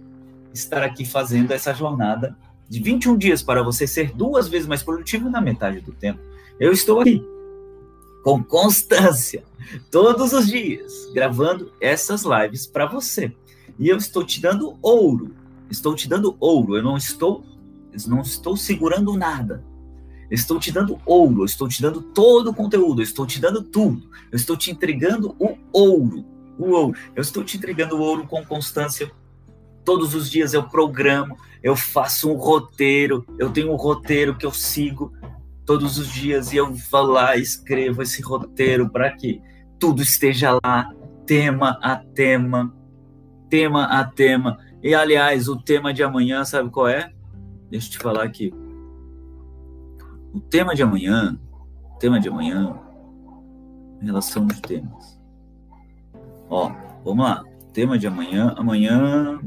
estar 0.54 0.84
aqui 0.84 1.06
fazendo 1.06 1.52
essa 1.52 1.74
jornada 1.74 2.36
de 2.70 2.82
21 2.82 3.18
dias 3.18 3.44
para 3.44 3.62
você 3.62 3.86
ser 3.86 4.14
duas 4.14 4.48
vezes 4.48 4.68
mais 4.68 4.84
produtivo 4.84 5.30
na 5.30 5.42
metade 5.42 5.82
do 5.82 5.92
tempo. 5.92 6.20
Eu 6.60 6.72
estou 6.72 7.02
aqui 7.02 7.22
com 8.24 8.44
constância, 8.44 9.44
todos 9.90 10.32
os 10.32 10.48
dias, 10.48 11.10
gravando 11.14 11.72
essas 11.82 12.24
lives 12.24 12.68
para 12.68 12.86
você. 12.86 13.34
E 13.80 13.90
eu 13.90 13.98
estou 13.98 14.24
te 14.24 14.40
dando 14.40 14.78
ouro. 14.82 15.36
Estou 15.70 15.96
te 15.96 16.08
dando 16.08 16.36
ouro. 16.40 16.78
Eu 16.78 16.84
não 16.84 16.96
estou 16.96 17.44
não 18.08 18.22
estou 18.22 18.56
segurando 18.56 19.18
nada. 19.18 19.64
estou 20.30 20.60
te 20.60 20.72
dando 20.72 21.00
ouro, 21.06 21.44
estou 21.46 21.68
te 21.68 21.82
dando 21.82 22.02
todo 22.02 22.52
o 22.52 22.54
conteúdo, 22.54 23.02
estou 23.02 23.26
te 23.26 23.40
dando 23.40 23.62
tudo. 23.62 24.10
Estou 24.32 24.56
te 24.56 24.72
entregando 24.72 25.36
o 25.40 25.58
ouro. 25.72 26.26
O 26.58 26.72
ouro. 26.72 26.98
Eu 27.16 27.22
estou 27.22 27.44
te 27.44 27.58
entregando 27.58 27.98
o 27.98 28.02
ouro 28.02 28.26
com 28.28 28.46
constância. 28.46 29.12
Todos 29.84 30.14
os 30.14 30.30
dias 30.30 30.54
eu 30.54 30.64
programo, 30.64 31.36
eu 31.64 31.76
faço 31.76 32.30
um 32.32 32.36
roteiro, 32.36 33.26
eu 33.40 33.50
tenho 33.50 33.72
um 33.72 33.76
roteiro 33.76 34.38
que 34.38 34.46
eu 34.46 34.52
sigo 34.52 35.12
todos 35.66 35.98
os 35.98 36.12
dias 36.12 36.52
e 36.52 36.58
eu 36.58 36.74
vou 36.74 37.02
lá 37.04 37.36
escrevo 37.38 38.02
esse 38.02 38.22
roteiro 38.22 38.90
para 38.90 39.10
que 39.12 39.42
tudo 39.80 40.02
esteja 40.02 40.60
lá, 40.64 40.92
tema 41.26 41.80
a 41.82 41.96
tema, 41.96 42.76
tema 43.50 43.86
a 43.86 44.04
tema. 44.04 44.60
E 44.84 44.94
aliás, 44.94 45.48
o 45.48 45.56
tema 45.56 45.94
de 45.94 46.04
amanhã, 46.04 46.44
sabe 46.44 46.70
qual 46.70 46.88
é? 46.88 47.12
Deixa 47.72 47.88
eu 47.88 47.92
te 47.92 47.98
falar 48.00 48.24
aqui. 48.24 48.54
O 50.34 50.42
tema 50.42 50.76
de 50.76 50.84
amanhã, 50.84 51.40
o 51.96 51.98
tema 51.98 52.20
de 52.20 52.28
amanhã, 52.28 52.78
relação 54.02 54.44
aos 54.44 54.60
temas. 54.60 55.20
Ó, 56.50 56.70
vamos 57.06 57.26
lá. 57.26 57.46
Tema 57.74 57.98
de 57.98 58.06
amanhã, 58.06 58.54
amanhã 58.58 59.40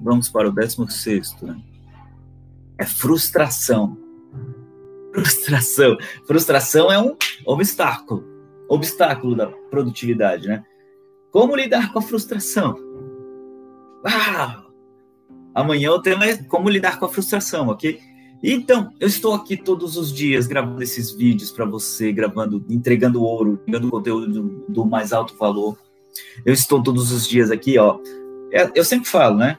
vamos 0.00 0.28
para 0.28 0.48
o 0.48 0.52
16, 0.52 1.42
né? 1.42 1.60
É 2.78 2.86
frustração. 2.86 3.98
Frustração. 5.12 5.98
Frustração 6.24 6.92
é 6.92 7.00
um 7.00 7.16
obstáculo. 7.44 8.24
Obstáculo 8.68 9.34
da 9.34 9.48
produtividade, 9.48 10.46
né? 10.46 10.64
Como 11.32 11.56
lidar 11.56 11.92
com 11.92 11.98
a 11.98 12.02
frustração? 12.02 12.76
Ah, 14.06 14.61
amanhã 15.54 15.92
o 15.92 16.02
tema 16.02 16.26
é 16.26 16.36
como 16.36 16.68
lidar 16.68 16.98
com 16.98 17.06
a 17.06 17.08
frustração, 17.08 17.68
ok? 17.68 18.00
Então, 18.42 18.92
eu 18.98 19.06
estou 19.06 19.34
aqui 19.34 19.56
todos 19.56 19.96
os 19.96 20.12
dias 20.12 20.48
gravando 20.48 20.82
esses 20.82 21.12
vídeos 21.12 21.52
para 21.52 21.64
você, 21.64 22.12
gravando, 22.12 22.64
entregando 22.68 23.22
ouro, 23.22 23.60
entregando 23.62 23.90
conteúdo 23.90 24.26
do, 24.26 24.64
do, 24.68 24.84
mais 24.84 25.12
alto 25.12 25.36
valor. 25.36 25.78
Eu 26.44 26.52
estou 26.52 26.82
todos 26.82 27.12
os 27.12 27.28
dias 27.28 27.52
aqui, 27.52 27.78
ó. 27.78 28.00
É, 28.52 28.68
eu 28.74 28.84
sempre 28.84 29.08
falo, 29.08 29.36
né? 29.36 29.56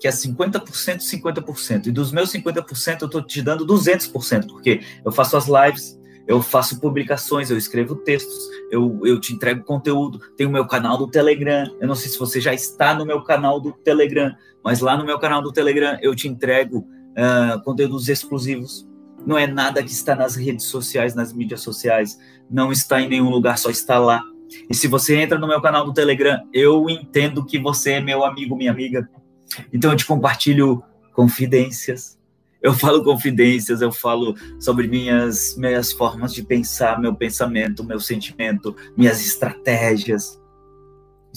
Que 0.00 0.08
é 0.08 0.10
50%, 0.10 0.64
50%. 0.98 1.86
E 1.86 1.92
dos 1.92 2.10
meus 2.10 2.32
50%, 2.32 3.02
eu 3.02 3.06
estou 3.06 3.22
te 3.22 3.40
dando 3.40 3.64
200%, 3.64 4.48
porque 4.48 4.80
eu 5.04 5.12
faço 5.12 5.36
as 5.36 5.46
lives, 5.46 5.96
eu 6.26 6.40
faço 6.40 6.80
publicações, 6.80 7.50
eu 7.50 7.58
escrevo 7.58 7.96
textos, 7.96 8.48
eu, 8.70 9.00
eu 9.04 9.20
te 9.20 9.32
entrego 9.32 9.64
conteúdo, 9.64 10.20
tem 10.36 10.46
o 10.46 10.50
meu 10.50 10.66
canal 10.66 10.96
do 10.96 11.08
Telegram. 11.08 11.64
Eu 11.80 11.88
não 11.88 11.94
sei 11.94 12.10
se 12.10 12.18
você 12.18 12.40
já 12.40 12.54
está 12.54 12.94
no 12.94 13.04
meu 13.04 13.22
canal 13.22 13.60
do 13.60 13.72
Telegram, 13.72 14.32
mas 14.64 14.80
lá 14.80 14.96
no 14.96 15.04
meu 15.04 15.18
canal 15.18 15.42
do 15.42 15.52
Telegram 15.52 15.98
eu 16.00 16.14
te 16.14 16.28
entrego 16.28 16.78
uh, 16.78 17.62
conteúdos 17.64 18.08
exclusivos. 18.08 18.88
Não 19.26 19.38
é 19.38 19.46
nada 19.46 19.82
que 19.82 19.90
está 19.90 20.14
nas 20.14 20.34
redes 20.34 20.66
sociais, 20.66 21.14
nas 21.14 21.32
mídias 21.32 21.60
sociais. 21.60 22.18
Não 22.50 22.72
está 22.72 23.00
em 23.00 23.08
nenhum 23.08 23.30
lugar, 23.30 23.58
só 23.58 23.70
está 23.70 23.98
lá. 23.98 24.22
E 24.68 24.74
se 24.74 24.88
você 24.88 25.16
entra 25.16 25.38
no 25.38 25.46
meu 25.46 25.60
canal 25.60 25.84
do 25.84 25.92
Telegram, 25.92 26.40
eu 26.52 26.88
entendo 26.90 27.44
que 27.44 27.58
você 27.58 27.92
é 27.92 28.00
meu 28.00 28.24
amigo, 28.24 28.56
minha 28.56 28.70
amiga. 28.70 29.08
Então 29.72 29.90
eu 29.92 29.96
te 29.96 30.06
compartilho 30.06 30.82
confidências. 31.12 32.18
Eu 32.62 32.72
falo 32.72 33.02
confidências, 33.02 33.80
eu 33.80 33.90
falo 33.90 34.36
sobre 34.60 34.86
minhas, 34.86 35.56
minhas 35.56 35.92
formas 35.92 36.32
de 36.32 36.44
pensar, 36.44 37.00
meu 37.00 37.14
pensamento, 37.14 37.82
meu 37.82 37.98
sentimento, 37.98 38.76
minhas 38.96 39.20
estratégias. 39.24 40.40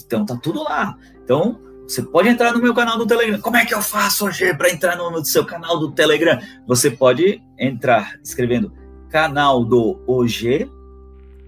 Então 0.05 0.25
tá 0.25 0.35
tudo 0.35 0.63
lá. 0.63 0.95
Então, 1.23 1.59
você 1.87 2.01
pode 2.01 2.29
entrar 2.29 2.51
no 2.51 2.61
meu 2.61 2.73
canal 2.73 2.97
do 2.97 3.07
Telegram. 3.07 3.39
Como 3.39 3.57
é 3.57 3.65
que 3.65 3.73
eu 3.73 3.81
faço 3.81 4.25
hoje 4.25 4.53
para 4.55 4.69
entrar 4.69 4.95
no, 4.95 5.09
no, 5.09 5.25
seu 5.25 5.45
canal 5.45 5.79
do 5.79 5.91
Telegram? 5.91 6.39
Você 6.67 6.91
pode 6.91 7.41
entrar 7.59 8.19
escrevendo 8.23 8.71
canal 9.09 9.63
do 9.63 10.03
OG, 10.07 10.69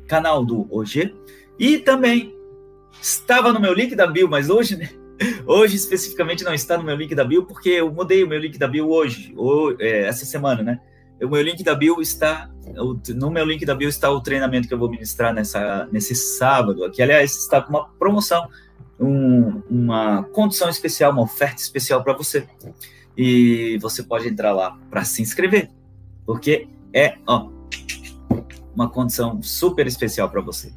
canal 0.08 0.46
do 0.46 0.68
OG, 0.72 1.14
e 1.60 1.78
também 1.80 2.34
estava 3.02 3.52
no 3.52 3.60
meu 3.60 3.74
link 3.74 3.96
da 3.96 4.08
bio, 4.08 4.30
mas 4.30 4.50
hoje, 4.50 4.76
né? 4.76 4.90
Hoje 5.46 5.76
especificamente 5.76 6.44
não 6.44 6.54
está 6.54 6.78
no 6.78 6.84
meu 6.84 6.96
link 6.96 7.14
da 7.16 7.24
bio, 7.24 7.46
porque 7.46 7.70
eu 7.70 7.92
mudei 7.92 8.24
o 8.24 8.28
meu 8.28 8.40
link 8.40 8.58
da 8.58 8.68
bio 8.68 8.90
hoje, 8.90 9.34
ou, 9.36 9.76
é, 9.80 10.02
essa 10.08 10.26
semana, 10.26 10.62
né? 10.62 10.80
O 11.22 11.28
meu 11.28 11.42
link 11.42 11.64
da 11.64 11.74
bio 11.74 12.02
está. 12.02 12.50
No 13.16 13.32
meu 13.32 13.46
link 13.46 13.66
da 13.66 13.74
bio 13.74 13.90
está 13.90 14.12
o 14.12 14.22
treinamento 14.22 14.68
que 14.68 14.74
eu 14.74 14.78
vou 14.78 14.90
ministrar 14.90 15.34
nessa, 15.34 15.88
nesse 15.92 16.14
sábado, 16.14 16.92
que 16.92 17.02
aliás 17.02 17.36
está 17.36 17.62
com 17.62 17.70
uma 17.70 17.90
promoção 17.98 18.48
um, 19.00 19.62
uma 19.70 20.24
condição 20.24 20.70
especial, 20.70 21.12
uma 21.12 21.24
oferta 21.24 21.62
especial 21.62 22.04
para 22.04 22.14
você. 22.14 22.48
E 23.16 23.78
você 23.82 24.04
pode 24.04 24.28
entrar 24.28 24.52
lá 24.52 24.78
para 24.90 25.04
se 25.04 25.22
inscrever, 25.22 25.70
porque 26.26 26.68
é 26.94 27.18
ó, 27.26 27.50
uma 28.76 28.90
condição 28.90 29.42
super 29.42 29.88
especial 29.88 30.30
para 30.30 30.42
você. 30.42 30.72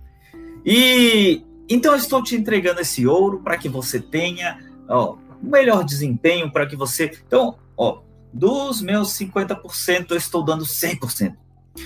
E 0.64 1.44
então 1.70 1.92
eu 1.92 1.98
estou 1.98 2.22
te 2.22 2.35
entregando 2.35 2.80
esse 2.80 3.06
ouro 3.06 3.40
para 3.40 3.56
que 3.56 3.68
você 3.68 4.00
tenha 4.00 4.59
ó, 4.88 5.16
um 5.42 5.50
melhor 5.50 5.85
desempenho, 5.85 6.50
para 6.50 6.66
que 6.66 6.74
você. 6.74 7.11
Então, 7.26 7.56
ó, 7.76 8.02
dos 8.33 8.83
meus 8.83 9.11
50%, 9.16 10.11
eu 10.11 10.16
estou 10.16 10.44
dando 10.44 10.64
100%. 10.64 11.37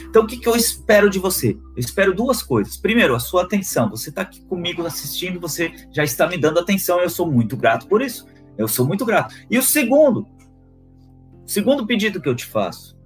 Então, 0.08 0.22
o 0.22 0.26
que, 0.26 0.38
que 0.38 0.48
eu 0.48 0.56
espero 0.56 1.10
de 1.10 1.18
você? 1.18 1.50
Eu 1.50 1.78
espero 1.78 2.14
duas 2.14 2.42
coisas. 2.42 2.76
Primeiro, 2.76 3.14
a 3.14 3.20
sua 3.20 3.42
atenção. 3.42 3.90
Você 3.90 4.08
está 4.08 4.22
aqui 4.22 4.40
comigo 4.46 4.84
assistindo, 4.84 5.38
você 5.38 5.72
já 5.92 6.02
está 6.02 6.26
me 6.26 6.38
dando 6.38 6.58
atenção, 6.58 7.00
eu 7.00 7.10
sou 7.10 7.30
muito 7.30 7.56
grato 7.56 7.86
por 7.86 8.00
isso. 8.00 8.26
Eu 8.56 8.66
sou 8.66 8.86
muito 8.86 9.04
grato. 9.04 9.34
E 9.50 9.58
o 9.58 9.62
segundo, 9.62 10.26
o 11.44 11.48
segundo 11.48 11.86
pedido 11.86 12.20
que 12.20 12.28
eu 12.28 12.34
te 12.34 12.46
faço 12.46 12.96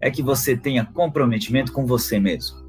é 0.00 0.10
que 0.10 0.22
você 0.22 0.56
tenha 0.56 0.84
comprometimento 0.84 1.72
com 1.72 1.86
você 1.86 2.18
mesmo. 2.18 2.67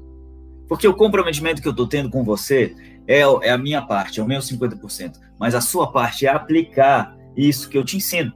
Porque 0.70 0.86
o 0.86 0.94
comprometimento 0.94 1.60
que 1.60 1.66
eu 1.66 1.72
estou 1.72 1.88
tendo 1.88 2.08
com 2.08 2.22
você 2.22 2.76
é, 3.08 3.22
é 3.42 3.50
a 3.50 3.58
minha 3.58 3.82
parte, 3.82 4.20
é 4.20 4.22
o 4.22 4.26
meu 4.26 4.38
50%. 4.38 5.18
Mas 5.36 5.52
a 5.52 5.60
sua 5.60 5.90
parte 5.90 6.26
é 6.26 6.30
aplicar 6.30 7.12
isso 7.36 7.68
que 7.68 7.76
eu 7.76 7.84
te 7.84 7.96
ensino. 7.96 8.32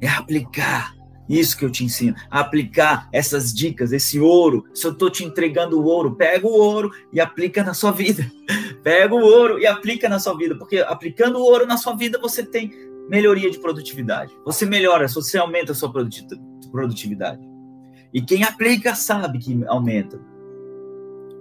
É 0.00 0.08
aplicar 0.08 0.92
isso 1.28 1.56
que 1.56 1.64
eu 1.64 1.70
te 1.70 1.84
ensino, 1.84 2.16
aplicar 2.28 3.08
essas 3.12 3.54
dicas, 3.54 3.92
esse 3.92 4.18
ouro. 4.18 4.64
Se 4.74 4.84
eu 4.84 4.90
estou 4.90 5.08
te 5.08 5.22
entregando 5.22 5.80
o 5.80 5.84
ouro, 5.84 6.16
pega 6.16 6.44
o 6.44 6.50
ouro 6.50 6.90
e 7.12 7.20
aplica 7.20 7.62
na 7.62 7.72
sua 7.72 7.92
vida. 7.92 8.28
Pega 8.82 9.14
o 9.14 9.20
ouro 9.20 9.60
e 9.60 9.66
aplica 9.66 10.08
na 10.08 10.18
sua 10.18 10.34
vida, 10.36 10.56
porque 10.56 10.78
aplicando 10.78 11.38
o 11.38 11.42
ouro 11.42 11.66
na 11.66 11.76
sua 11.76 11.94
vida 11.94 12.18
você 12.18 12.42
tem 12.42 12.72
melhoria 13.08 13.50
de 13.50 13.58
produtividade. 13.58 14.34
Você 14.44 14.66
melhora, 14.66 15.06
você 15.06 15.38
aumenta 15.38 15.70
a 15.70 15.74
sua 15.74 15.92
produtividade. 15.92 17.46
E 18.12 18.22
quem 18.22 18.42
aplica 18.42 18.94
sabe 18.94 19.38
que 19.38 19.62
aumenta. 19.68 20.29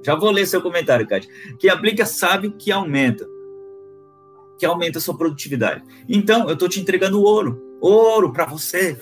Já 0.04 0.16
vou 0.16 0.32
ler 0.32 0.46
seu 0.46 0.62
comentário, 0.62 1.08
Kátia. 1.08 1.30
Quem 1.60 1.70
aplica 1.70 2.06
sabe 2.06 2.52
que 2.52 2.72
aumenta. 2.72 3.28
Que 4.58 4.66
aumenta 4.66 4.98
a 4.98 5.02
sua 5.02 5.18
produtividade. 5.18 5.84
Então, 6.08 6.48
eu 6.48 6.54
estou 6.54 6.70
te 6.70 6.80
entregando 6.80 7.22
ouro. 7.22 7.78
Ouro 7.82 8.32
para 8.32 8.46
você 8.46 8.98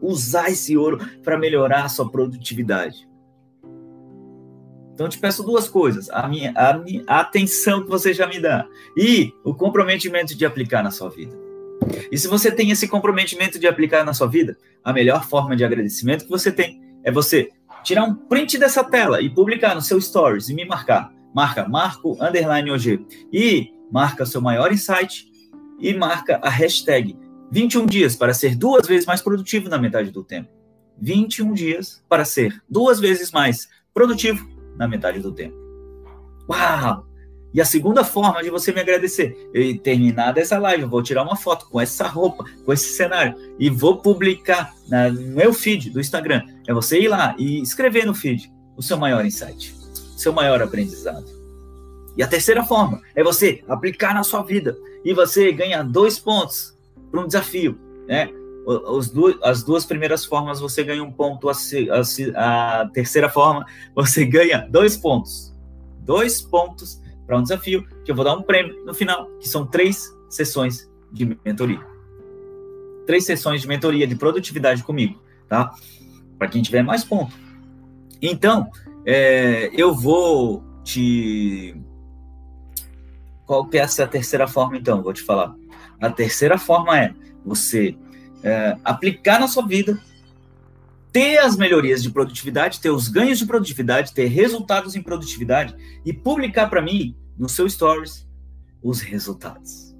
usar 0.00 0.50
esse 0.50 0.76
ouro 0.76 0.98
para 1.22 1.38
melhorar 1.38 1.84
a 1.84 1.88
sua 1.88 2.10
produtividade. 2.10 3.08
Então, 4.94 5.06
eu 5.06 5.10
te 5.10 5.18
peço 5.18 5.42
duas 5.42 5.68
coisas: 5.68 6.10
a, 6.10 6.28
minha, 6.28 6.52
a, 6.56 6.78
minha, 6.78 7.02
a 7.06 7.20
atenção 7.20 7.82
que 7.82 7.88
você 7.88 8.12
já 8.12 8.26
me 8.26 8.40
dá 8.40 8.66
e 8.96 9.32
o 9.44 9.54
comprometimento 9.54 10.34
de 10.34 10.44
aplicar 10.44 10.82
na 10.82 10.90
sua 10.90 11.08
vida. 11.08 11.36
E 12.10 12.18
se 12.18 12.28
você 12.28 12.50
tem 12.50 12.70
esse 12.70 12.86
comprometimento 12.86 13.58
de 13.58 13.66
aplicar 13.66 14.04
na 14.04 14.14
sua 14.14 14.26
vida, 14.26 14.56
a 14.84 14.92
melhor 14.92 15.26
forma 15.28 15.56
de 15.56 15.64
agradecimento 15.64 16.24
que 16.24 16.30
você 16.30 16.52
tem 16.52 16.80
é 17.02 17.10
você 17.10 17.50
tirar 17.82 18.04
um 18.04 18.14
print 18.14 18.58
dessa 18.58 18.82
tela 18.84 19.20
e 19.20 19.28
publicar 19.28 19.74
no 19.74 19.80
seu 19.80 20.00
stories 20.00 20.48
e 20.48 20.54
me 20.54 20.64
marcar. 20.64 21.12
Marca 21.34 21.68
Marco 21.68 22.16
underline 22.22 22.70
OG 22.70 23.06
e 23.32 23.72
marca 23.90 24.26
seu 24.26 24.40
maior 24.40 24.72
insight 24.72 25.26
e 25.78 25.94
marca 25.94 26.40
a 26.42 26.48
hashtag 26.48 27.16
21 27.50 27.86
dias 27.86 28.16
para 28.16 28.32
ser 28.32 28.54
duas 28.54 28.86
vezes 28.86 29.06
mais 29.06 29.20
produtivo 29.20 29.68
na 29.68 29.78
metade 29.78 30.10
do 30.10 30.24
tempo. 30.24 30.50
21 30.98 31.52
dias 31.52 32.02
para 32.08 32.24
ser 32.24 32.62
duas 32.68 33.00
vezes 33.00 33.30
mais 33.32 33.68
produtivo 33.92 34.48
na 34.76 34.86
metade 34.88 35.18
do 35.18 35.32
tempo. 35.32 35.56
Uau! 36.48 37.11
E 37.54 37.60
a 37.60 37.64
segunda 37.64 38.02
forma 38.02 38.42
de 38.42 38.48
você 38.48 38.72
me 38.72 38.80
agradecer, 38.80 39.50
eu 39.52 39.78
terminar 39.78 40.32
dessa 40.32 40.58
live, 40.58 40.84
eu 40.84 40.88
vou 40.88 41.02
tirar 41.02 41.22
uma 41.22 41.36
foto 41.36 41.68
com 41.68 41.78
essa 41.78 42.06
roupa, 42.06 42.44
com 42.64 42.72
esse 42.72 42.94
cenário, 42.94 43.36
e 43.58 43.68
vou 43.68 43.98
publicar 43.98 44.74
no 44.88 45.20
meu 45.28 45.52
feed 45.52 45.90
do 45.90 46.00
Instagram. 46.00 46.42
É 46.66 46.72
você 46.72 46.98
ir 46.98 47.08
lá 47.08 47.34
e 47.38 47.60
escrever 47.60 48.06
no 48.06 48.14
feed 48.14 48.50
o 48.74 48.82
seu 48.82 48.96
maior 48.96 49.24
insight, 49.24 49.74
o 50.14 50.18
seu 50.18 50.32
maior 50.32 50.62
aprendizado. 50.62 51.26
E 52.16 52.22
a 52.22 52.26
terceira 52.26 52.64
forma 52.64 53.02
é 53.14 53.22
você 53.22 53.62
aplicar 53.68 54.14
na 54.14 54.22
sua 54.22 54.42
vida 54.42 54.76
e 55.04 55.12
você 55.12 55.52
ganhar 55.52 55.82
dois 55.82 56.18
pontos 56.18 56.76
para 57.10 57.20
um 57.20 57.26
desafio, 57.26 57.78
né? 58.06 58.30
Duas, 59.12 59.36
as 59.42 59.62
duas 59.62 59.84
primeiras 59.84 60.24
formas 60.24 60.60
você 60.60 60.84
ganha 60.84 61.02
um 61.02 61.10
ponto, 61.10 61.50
a, 61.50 61.52
a 62.36 62.86
terceira 62.94 63.28
forma 63.28 63.66
você 63.94 64.24
ganha 64.24 64.66
dois 64.70 64.96
pontos. 64.96 65.52
Dois 66.00 66.40
pontos 66.40 67.01
para 67.32 67.38
um 67.38 67.42
desafio, 67.42 67.88
que 68.04 68.10
eu 68.10 68.14
vou 68.14 68.26
dar 68.26 68.34
um 68.34 68.42
prêmio 68.42 68.84
no 68.84 68.92
final, 68.92 69.26
que 69.40 69.48
são 69.48 69.66
três 69.66 70.14
sessões 70.28 70.90
de 71.10 71.38
mentoria. 71.42 71.80
Três 73.06 73.24
sessões 73.24 73.62
de 73.62 73.68
mentoria 73.68 74.06
de 74.06 74.14
produtividade 74.14 74.82
comigo, 74.84 75.18
tá? 75.48 75.74
Para 76.38 76.48
quem 76.48 76.60
tiver 76.60 76.82
mais 76.82 77.04
ponto. 77.04 77.34
Então, 78.20 78.70
é, 79.06 79.70
eu 79.72 79.94
vou 79.94 80.62
te. 80.84 81.74
Qual 83.46 83.66
que 83.66 83.78
é 83.78 83.80
essa 83.80 84.06
terceira 84.06 84.46
forma, 84.46 84.76
então? 84.76 85.02
Vou 85.02 85.14
te 85.14 85.22
falar. 85.22 85.54
A 86.02 86.10
terceira 86.10 86.58
forma 86.58 87.00
é 87.00 87.14
você 87.46 87.96
é, 88.44 88.76
aplicar 88.84 89.40
na 89.40 89.48
sua 89.48 89.66
vida, 89.66 89.98
ter 91.10 91.38
as 91.38 91.56
melhorias 91.56 92.02
de 92.02 92.10
produtividade, 92.10 92.78
ter 92.78 92.90
os 92.90 93.08
ganhos 93.08 93.38
de 93.38 93.46
produtividade, 93.46 94.12
ter 94.12 94.26
resultados 94.26 94.94
em 94.94 95.02
produtividade 95.02 95.74
e 96.04 96.12
publicar 96.12 96.68
para 96.68 96.82
mim 96.82 97.16
no 97.38 97.48
seu 97.48 97.68
stories 97.68 98.28
os 98.82 99.00
resultados. 99.00 99.94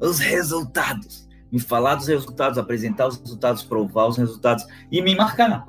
os 0.00 0.18
resultados. 0.18 1.28
Me 1.52 1.58
falar 1.58 1.96
dos 1.96 2.06
resultados, 2.06 2.58
apresentar 2.58 3.08
os 3.08 3.18
resultados, 3.18 3.62
provar 3.62 4.06
os 4.06 4.16
resultados 4.16 4.64
e 4.90 5.02
me 5.02 5.16
marcar. 5.16 5.66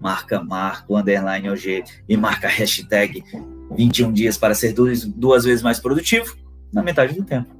Marca 0.00 0.42
Marco, 0.42 0.96
underline 0.96 1.48
OG 1.50 1.84
e 2.08 2.16
marca 2.16 2.48
hashtag 2.48 3.22
21 3.76 4.12
dias 4.12 4.36
para 4.38 4.54
ser 4.54 4.72
duas, 4.72 5.04
duas 5.04 5.44
vezes 5.44 5.62
mais 5.62 5.78
produtivo 5.78 6.34
na 6.72 6.82
metade 6.82 7.14
do 7.14 7.24
tempo. 7.24 7.54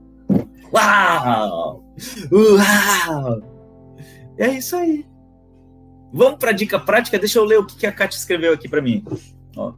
Uau! 0.73 1.85
Uau! 2.33 3.43
É 4.39 4.49
isso 4.49 4.75
aí. 4.75 5.07
Vamos 6.13 6.39
para 6.39 6.51
a 6.51 6.55
dica 6.55 6.81
prática? 6.81 7.19
Deixa 7.19 7.39
eu 7.39 7.45
ler 7.45 7.59
o 7.59 7.67
que 7.67 7.87
a 7.87 7.93
Kátia 7.93 8.19
escreveu 8.19 8.53
aqui 8.53 8.69
para 8.69 8.83
mim. 8.83 9.05
Ó. 9.57 9.75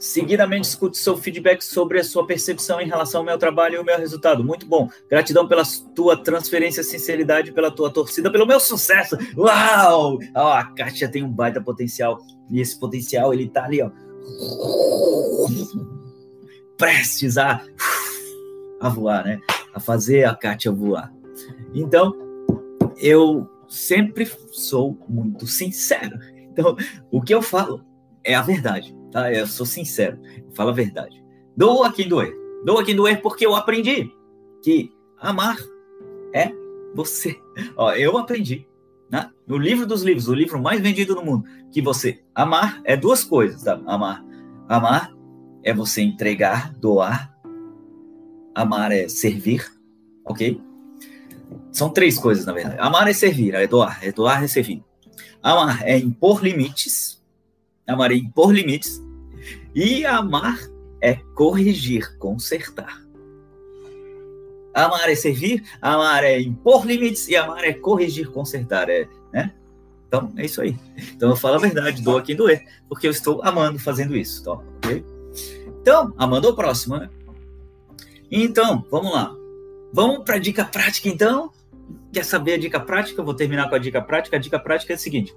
Seguidamente, 0.00 0.66
escute 0.66 0.96
seu 0.96 1.14
feedback 1.14 1.62
sobre 1.62 2.00
a 2.00 2.04
sua 2.04 2.26
percepção 2.26 2.80
em 2.80 2.86
relação 2.86 3.20
ao 3.20 3.24
meu 3.26 3.36
trabalho 3.36 3.74
e 3.74 3.78
o 3.78 3.84
meu 3.84 3.98
resultado. 3.98 4.42
Muito 4.42 4.64
bom. 4.64 4.88
Gratidão 5.10 5.46
pela 5.46 5.62
tua 5.94 6.16
transferência, 6.16 6.82
sinceridade, 6.82 7.52
pela 7.52 7.70
tua 7.70 7.92
torcida, 7.92 8.32
pelo 8.32 8.46
meu 8.46 8.58
sucesso. 8.58 9.18
Uau! 9.36 10.18
Ó, 10.34 10.52
a 10.54 10.64
Kátia 10.64 11.06
tem 11.06 11.22
um 11.22 11.30
baita 11.30 11.60
potencial. 11.60 12.18
E 12.50 12.60
esse 12.60 12.80
potencial, 12.80 13.34
ele 13.34 13.50
tá 13.50 13.66
ali, 13.66 13.82
ó. 13.82 13.90
Prestes 16.78 17.36
a, 17.36 17.62
a 18.80 18.88
voar, 18.88 19.22
né? 19.22 19.38
A 19.74 19.80
fazer 19.80 20.24
a 20.24 20.34
Kátia 20.34 20.72
voar. 20.72 21.12
Então, 21.74 22.16
eu 22.96 23.46
sempre 23.68 24.26
sou 24.50 24.98
muito 25.06 25.46
sincero. 25.46 26.18
Então, 26.50 26.74
o 27.10 27.20
que 27.20 27.34
eu 27.34 27.42
falo 27.42 27.84
é 28.24 28.34
a 28.34 28.40
verdade 28.40 28.98
tá? 29.10 29.32
Eu 29.32 29.46
sou 29.46 29.66
sincero, 29.66 30.18
eu 30.38 30.52
falo 30.52 30.70
a 30.70 30.74
verdade. 30.74 31.22
Doa 31.56 31.92
quem 31.92 32.08
doer. 32.08 32.34
Doa 32.64 32.84
quem 32.84 32.94
doer 32.94 33.20
porque 33.20 33.44
eu 33.44 33.54
aprendi 33.54 34.12
que 34.62 34.92
amar 35.18 35.56
é 36.34 36.52
você. 36.94 37.36
Ó, 37.76 37.92
eu 37.92 38.16
aprendi, 38.18 38.66
né? 39.10 39.30
No 39.46 39.56
livro 39.56 39.86
dos 39.86 40.02
livros, 40.02 40.28
o 40.28 40.34
livro 40.34 40.60
mais 40.60 40.80
vendido 40.80 41.14
no 41.14 41.24
mundo, 41.24 41.44
que 41.72 41.82
você 41.82 42.22
amar 42.34 42.80
é 42.84 42.96
duas 42.96 43.24
coisas, 43.24 43.62
tá? 43.62 43.80
Amar, 43.86 44.24
amar 44.68 45.12
é 45.62 45.72
você 45.72 46.02
entregar, 46.02 46.72
doar. 46.74 47.30
Amar 48.54 48.90
é 48.92 49.08
servir, 49.08 49.64
ok? 50.24 50.60
São 51.72 51.88
três 51.90 52.18
coisas, 52.18 52.44
na 52.44 52.52
verdade. 52.52 52.76
Amar 52.78 53.08
é 53.08 53.12
servir, 53.12 53.54
é 53.54 53.66
doar, 53.66 53.98
é 54.02 54.12
doar 54.12 54.42
é 54.42 54.46
servir. 54.46 54.82
Amar 55.42 55.82
é 55.86 55.96
impor 55.96 56.42
limites, 56.42 57.19
Amar 57.90 58.12
é 58.12 58.14
impor 58.14 58.52
limites. 58.52 59.02
E 59.74 60.04
amar 60.04 60.58
é 61.00 61.14
corrigir, 61.34 62.16
consertar. 62.18 63.02
Amar 64.72 65.10
é 65.10 65.14
servir, 65.14 65.64
amar 65.82 66.22
é 66.22 66.40
impor 66.40 66.86
limites 66.86 67.26
e 67.28 67.36
amar 67.36 67.64
é 67.64 67.72
corrigir, 67.72 68.30
consertar. 68.30 68.88
É, 68.88 69.08
né? 69.32 69.52
Então, 70.06 70.32
é 70.36 70.44
isso 70.44 70.60
aí. 70.60 70.76
Então, 71.14 71.30
eu 71.30 71.36
falo 71.36 71.56
a 71.56 71.58
verdade, 71.58 72.02
dou 72.02 72.18
a 72.18 72.22
quem 72.22 72.36
doer, 72.36 72.64
porque 72.88 73.06
eu 73.06 73.10
estou 73.10 73.40
amando 73.44 73.78
fazendo 73.78 74.16
isso. 74.16 74.42
Tá? 74.44 74.52
Okay? 74.52 75.04
Então, 75.80 76.12
amando 76.16 76.48
o 76.48 76.54
próximo, 76.54 76.96
né? 76.96 77.08
Então, 78.30 78.84
vamos 78.90 79.12
lá. 79.12 79.34
Vamos 79.92 80.24
para 80.24 80.36
a 80.36 80.38
dica 80.38 80.64
prática, 80.64 81.08
então? 81.08 81.50
Quer 82.12 82.24
saber 82.24 82.54
a 82.54 82.58
dica 82.58 82.78
prática? 82.78 83.20
Eu 83.20 83.24
vou 83.24 83.34
terminar 83.34 83.68
com 83.68 83.74
a 83.74 83.78
dica 83.78 84.00
prática. 84.00 84.36
A 84.36 84.40
dica 84.40 84.58
prática 84.58 84.92
é 84.92 84.96
a 84.96 84.98
seguinte: 84.98 85.34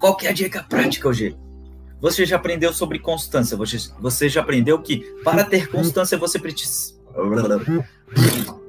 qual 0.00 0.16
que 0.16 0.26
é 0.26 0.30
a 0.30 0.32
dica 0.32 0.62
prática 0.62 1.06
hoje? 1.06 1.36
Você 2.00 2.24
já 2.24 2.36
aprendeu 2.36 2.72
sobre 2.72 2.98
constância. 2.98 3.54
Você, 3.58 3.76
você 4.00 4.28
já 4.30 4.40
aprendeu 4.40 4.80
que 4.80 5.00
para 5.22 5.44
ter 5.44 5.68
constância 5.68 6.16
você 6.16 6.38
precisa. 6.38 6.94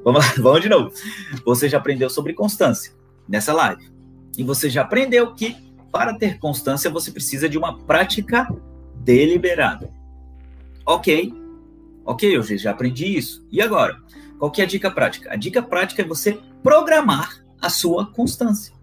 Vamos 0.04 0.26
vamos 0.38 0.62
de 0.62 0.68
novo. 0.68 0.92
Você 1.46 1.70
já 1.70 1.78
aprendeu 1.78 2.10
sobre 2.10 2.34
constância 2.34 2.94
nessa 3.28 3.54
live. 3.54 3.90
E 4.38 4.44
você 4.44 4.70
já 4.70 4.82
aprendeu 4.82 5.34
que 5.34 5.56
para 5.90 6.14
ter 6.14 6.38
constância 6.38 6.90
você 6.90 7.12
precisa 7.12 7.48
de 7.48 7.58
uma 7.58 7.80
prática 7.80 8.54
deliberada. 8.96 9.90
Ok. 10.86 11.34
Ok, 12.04 12.36
eu 12.36 12.44
já 12.44 12.72
aprendi 12.72 13.18
isso. 13.18 13.46
E 13.50 13.62
agora? 13.62 13.98
Qual 14.38 14.52
que 14.52 14.62
é 14.62 14.66
a 14.66 14.68
dica 14.68 14.92
prática? 14.92 15.32
A 15.32 15.38
dica 15.38 15.62
prática 15.62 16.02
é 16.02 16.06
você 16.06 16.38
programar 16.62 17.42
a 17.62 17.70
sua 17.70 18.08
constância. 18.12 18.81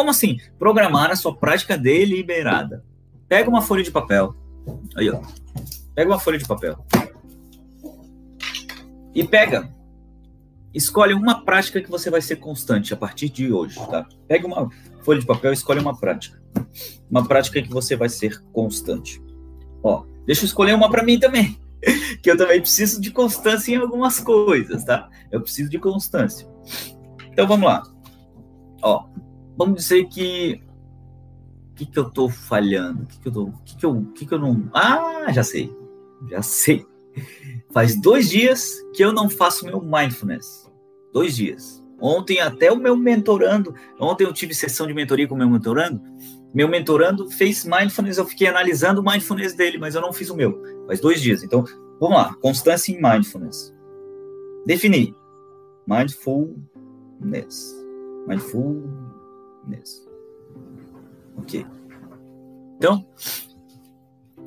Como 0.00 0.08
assim? 0.08 0.38
Programar 0.58 1.10
a 1.10 1.14
sua 1.14 1.36
prática 1.36 1.76
deliberada. 1.76 2.82
Pega 3.28 3.50
uma 3.50 3.60
folha 3.60 3.82
de 3.82 3.90
papel. 3.90 4.34
Aí, 4.96 5.10
ó. 5.10 5.20
Pega 5.94 6.10
uma 6.10 6.18
folha 6.18 6.38
de 6.38 6.48
papel. 6.48 6.82
E 9.14 9.22
pega. 9.22 9.70
Escolhe 10.72 11.12
uma 11.12 11.44
prática 11.44 11.82
que 11.82 11.90
você 11.90 12.08
vai 12.08 12.22
ser 12.22 12.36
constante 12.36 12.94
a 12.94 12.96
partir 12.96 13.28
de 13.28 13.52
hoje, 13.52 13.78
tá? 13.90 14.08
Pega 14.26 14.46
uma 14.46 14.70
folha 15.02 15.20
de 15.20 15.26
papel 15.26 15.50
e 15.50 15.54
escolhe 15.54 15.80
uma 15.80 15.94
prática. 15.94 16.42
Uma 17.10 17.28
prática 17.28 17.60
que 17.60 17.68
você 17.68 17.94
vai 17.94 18.08
ser 18.08 18.42
constante. 18.54 19.22
Ó, 19.82 20.06
deixa 20.24 20.44
eu 20.44 20.46
escolher 20.46 20.74
uma 20.74 20.90
para 20.90 21.02
mim 21.02 21.18
também. 21.18 21.60
Que 22.22 22.30
eu 22.30 22.38
também 22.38 22.60
preciso 22.60 23.02
de 23.02 23.10
constância 23.10 23.74
em 23.74 23.76
algumas 23.76 24.18
coisas, 24.18 24.82
tá? 24.82 25.10
Eu 25.30 25.42
preciso 25.42 25.68
de 25.68 25.78
constância. 25.78 26.48
Então 27.30 27.46
vamos 27.46 27.66
lá. 27.66 27.82
Ó, 28.82 29.06
vamos 29.60 29.82
dizer 29.82 30.06
que 30.06 30.62
que, 31.76 31.86
que 31.86 31.98
eu 31.98 32.08
estou 32.08 32.28
falhando? 32.28 33.06
Que, 33.06 33.20
que 33.20 33.28
eu 33.28 33.32
tô, 33.32 33.52
que, 33.64 33.76
que 33.76 33.86
eu, 33.86 34.06
que, 34.14 34.26
que 34.26 34.34
eu 34.34 34.38
não. 34.38 34.68
Ah, 34.74 35.32
já 35.32 35.42
sei. 35.42 35.74
Já 36.28 36.42
sei. 36.42 36.86
Faz 37.72 37.98
dois 37.98 38.28
dias 38.28 38.74
que 38.94 39.02
eu 39.02 39.12
não 39.12 39.30
faço 39.30 39.64
meu 39.64 39.80
mindfulness. 39.80 40.70
Dois 41.12 41.36
dias. 41.36 41.82
Ontem 41.98 42.40
até 42.40 42.70
o 42.70 42.76
meu 42.76 42.96
mentorando, 42.96 43.74
ontem 43.98 44.24
eu 44.24 44.32
tive 44.32 44.54
sessão 44.54 44.86
de 44.86 44.94
mentoria 44.94 45.26
com 45.28 45.34
o 45.34 45.38
meu 45.38 45.48
mentorando. 45.48 46.00
Meu 46.52 46.68
mentorando 46.68 47.30
fez 47.30 47.64
mindfulness, 47.64 48.18
eu 48.18 48.26
fiquei 48.26 48.46
analisando 48.46 49.00
o 49.00 49.04
mindfulness 49.04 49.54
dele, 49.54 49.78
mas 49.78 49.94
eu 49.94 50.00
não 50.00 50.12
fiz 50.12 50.28
o 50.30 50.36
meu. 50.36 50.62
Faz 50.86 51.00
dois 51.00 51.20
dias. 51.20 51.42
Então, 51.42 51.64
vamos 51.98 52.16
lá. 52.16 52.34
Constância 52.42 52.92
em 52.92 53.00
mindfulness. 53.00 53.74
Definir. 54.66 55.14
Mindfulness. 55.86 57.74
Mindful 58.26 59.09
nesse. 59.66 60.08
Ok. 61.36 61.66
Então, 62.76 63.06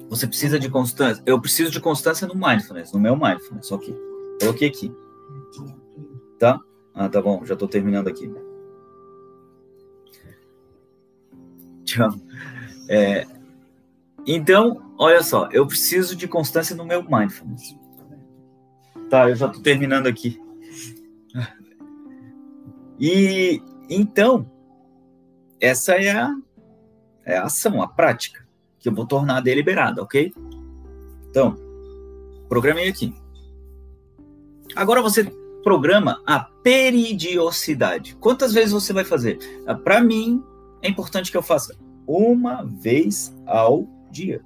você 0.10 0.28
precisa 0.28 0.60
de 0.60 0.70
constância. 0.70 1.22
Eu 1.26 1.40
preciso 1.40 1.72
de 1.72 1.80
constância 1.80 2.28
no 2.28 2.36
mindfulness, 2.36 2.92
no 2.92 3.00
meu 3.00 3.16
mindfulness. 3.16 3.72
Ok. 3.72 3.96
Coloquei 4.40 4.68
aqui. 4.68 4.94
Tá? 6.40 6.60
Ah, 6.94 7.10
tá 7.10 7.22
bom. 7.22 7.46
Já 7.46 7.54
estou 7.54 7.68
terminando 7.68 8.08
aqui. 8.08 8.32
Tchau. 11.84 12.10
É, 12.90 13.26
então, 14.26 14.94
olha 14.98 15.22
só. 15.22 15.50
Eu 15.52 15.68
preciso 15.68 16.16
de 16.16 16.28
constância 16.28 16.76
no 16.76 16.86
meu 16.86 17.04
mindfulness. 17.04 17.76
Tá, 19.10 19.30
eu 19.30 19.36
já 19.36 19.48
estou 19.48 19.62
terminando 19.62 20.08
aqui. 20.08 20.42
E 23.00 23.62
então, 23.90 24.50
essa 25.64 25.94
é 25.94 26.12
a, 26.12 26.36
é 27.26 27.38
a 27.38 27.46
ação, 27.46 27.82
a 27.82 27.88
prática, 27.88 28.46
que 28.78 28.90
eu 28.90 28.94
vou 28.94 29.08
tornar 29.08 29.40
deliberada, 29.40 30.04
ok? 30.04 30.34
Então, 31.30 31.56
programei 32.50 32.90
aqui. 32.90 33.16
Agora 34.76 35.02
você 35.02 35.24
programa 35.64 36.22
a 36.28 36.42
peridiosidade. 36.42 38.18
Quantas 38.18 38.52
vezes 38.52 38.74
você 38.74 38.92
vai 38.92 39.06
fazer? 39.06 39.40
Ah, 39.66 39.74
Para 39.74 40.02
mim, 40.02 40.44
é 40.82 40.90
importante 40.90 41.32
que 41.32 41.38
eu 41.38 41.42
faça 41.42 41.74
uma 42.06 42.66
vez 42.66 43.34
ao 43.48 43.88
dia. 44.12 44.44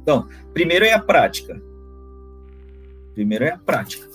Então, 0.00 0.26
primeiro 0.54 0.86
é 0.86 0.94
a 0.94 0.98
prática. 0.98 1.60
Primeiro 3.12 3.44
é 3.44 3.50
a 3.50 3.58
prática, 3.58 4.08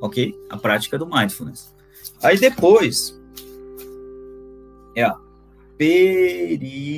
ok? 0.00 0.34
A 0.48 0.56
prática 0.56 0.96
do 0.96 1.06
mindfulness. 1.06 1.74
Aí 2.22 2.38
depois 2.38 3.20
é 4.94 5.02
a 5.04 5.18
peridiosidade. 5.76 6.88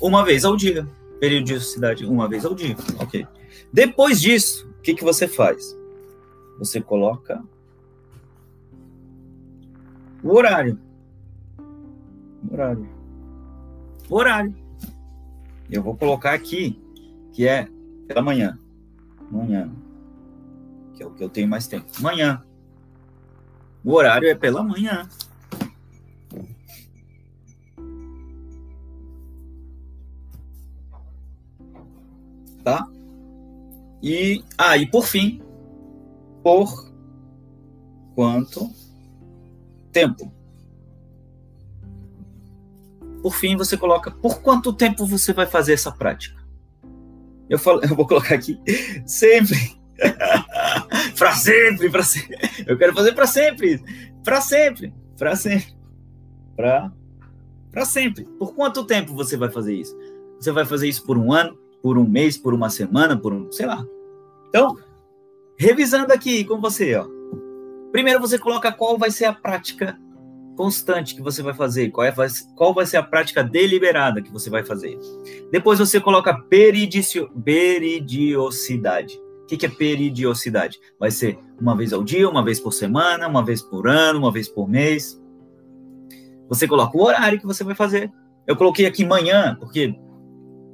Uma 0.00 0.24
vez 0.24 0.44
ao 0.44 0.56
dia. 0.56 0.86
Periodicidade, 1.20 2.04
uma 2.06 2.28
vez 2.28 2.44
ao 2.44 2.54
dia. 2.54 2.76
Ok. 2.98 3.26
Depois 3.72 4.20
disso, 4.20 4.68
o 4.78 4.82
que, 4.82 4.94
que 4.94 5.04
você 5.04 5.26
faz? 5.26 5.76
Você 6.58 6.80
coloca 6.80 7.42
o 10.22 10.34
horário. 10.34 10.78
O 12.48 12.52
horário. 12.52 12.88
O 14.08 14.16
horário. 14.16 14.54
Eu 15.70 15.82
vou 15.82 15.96
colocar 15.96 16.32
aqui 16.32 16.80
que 17.32 17.46
é 17.46 17.68
pela 18.06 18.22
manhã. 18.22 18.58
Manhã 19.30 19.70
que 20.98 21.02
é 21.04 21.06
o 21.06 21.12
que 21.12 21.22
eu 21.22 21.30
tenho 21.30 21.46
mais 21.46 21.68
tempo. 21.68 21.86
Manhã. 22.00 22.42
O 23.84 23.94
horário 23.94 24.28
é 24.28 24.34
pela 24.34 24.64
manhã. 24.64 25.08
Tá? 32.64 32.84
E 34.02 34.44
ah, 34.58 34.76
e 34.76 34.90
por 34.90 35.06
fim, 35.06 35.40
por 36.42 36.92
quanto 38.16 38.68
tempo? 39.92 40.32
Por 43.22 43.34
fim, 43.34 43.56
você 43.56 43.76
coloca 43.76 44.10
por 44.10 44.42
quanto 44.42 44.72
tempo 44.72 45.06
você 45.06 45.32
vai 45.32 45.46
fazer 45.46 45.74
essa 45.74 45.92
prática? 45.92 46.44
Eu, 47.48 47.58
falo, 47.58 47.80
eu 47.86 47.94
vou 47.94 48.06
colocar 48.06 48.34
aqui 48.34 48.60
sempre. 49.06 49.78
para 51.18 51.34
sempre, 51.34 51.90
para 51.90 52.02
sempre. 52.02 52.36
Eu 52.66 52.78
quero 52.78 52.94
fazer 52.94 53.12
para 53.12 53.26
sempre. 53.26 53.82
Para 54.24 54.40
sempre, 54.40 54.92
para 55.16 55.36
sempre. 55.36 55.76
Para 56.56 57.84
sempre. 57.84 58.24
Por 58.38 58.54
quanto 58.54 58.84
tempo 58.84 59.14
você 59.14 59.36
vai 59.36 59.50
fazer 59.50 59.74
isso? 59.74 59.96
Você 60.40 60.52
vai 60.52 60.64
fazer 60.64 60.88
isso 60.88 61.04
por 61.04 61.18
um 61.18 61.32
ano, 61.32 61.58
por 61.82 61.98
um 61.98 62.04
mês, 62.04 62.36
por 62.36 62.54
uma 62.54 62.70
semana, 62.70 63.16
por 63.16 63.32
um, 63.32 63.50
sei 63.50 63.66
lá. 63.66 63.84
Então, 64.48 64.76
revisando 65.58 66.12
aqui 66.12 66.44
com 66.44 66.60
você, 66.60 66.94
ó. 66.94 67.06
Primeiro 67.90 68.20
você 68.20 68.38
coloca 68.38 68.72
qual 68.72 68.98
vai 68.98 69.10
ser 69.10 69.24
a 69.24 69.32
prática 69.32 69.98
constante 70.56 71.14
que 71.14 71.22
você 71.22 71.40
vai 71.42 71.54
fazer, 71.54 71.90
qual, 71.90 72.04
é, 72.04 72.12
qual 72.56 72.74
vai 72.74 72.84
ser 72.84 72.96
a 72.96 73.02
prática 73.02 73.44
deliberada 73.44 74.20
que 74.20 74.30
você 74.30 74.50
vai 74.50 74.64
fazer. 74.64 74.98
Depois 75.52 75.78
você 75.78 76.00
coloca 76.00 76.34
peridicio, 76.34 77.30
peridiosidade. 77.44 79.18
O 79.48 79.50
que, 79.50 79.56
que 79.56 79.64
é 79.64 79.70
peridiosidade? 79.70 80.78
Vai 81.00 81.10
ser 81.10 81.38
uma 81.58 81.74
vez 81.74 81.94
ao 81.94 82.04
dia, 82.04 82.28
uma 82.28 82.44
vez 82.44 82.60
por 82.60 82.70
semana, 82.70 83.26
uma 83.26 83.42
vez 83.42 83.62
por 83.62 83.88
ano, 83.88 84.18
uma 84.18 84.30
vez 84.30 84.46
por 84.46 84.68
mês. 84.68 85.18
Você 86.50 86.68
coloca 86.68 86.94
o 86.94 87.02
horário 87.02 87.40
que 87.40 87.46
você 87.46 87.64
vai 87.64 87.74
fazer. 87.74 88.12
Eu 88.46 88.56
coloquei 88.56 88.84
aqui 88.84 89.06
manhã, 89.06 89.56
porque 89.58 89.98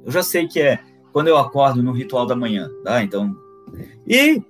eu 0.03 0.11
já 0.11 0.21
sei 0.21 0.45
que 0.45 0.59
é 0.59 0.83
quando 1.13 1.29
eu 1.29 1.37
acordo 1.37 1.81
no 1.81 1.93
ritual 1.93 2.25
da 2.25 2.35
manhã, 2.35 2.69
tá? 2.83 3.01
Então. 3.01 3.33
E 4.05 4.43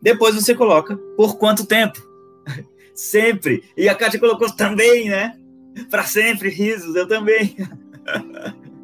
depois 0.00 0.36
você 0.36 0.54
coloca 0.54 0.96
por 1.16 1.36
quanto 1.36 1.66
tempo? 1.66 1.98
sempre. 2.94 3.64
E 3.76 3.88
a 3.88 3.96
Kátia 3.96 4.20
colocou 4.20 4.48
também, 4.54 5.08
né? 5.08 5.36
Para 5.90 6.04
sempre, 6.04 6.50
risos, 6.50 6.94
eu 6.94 7.08
também. 7.08 7.56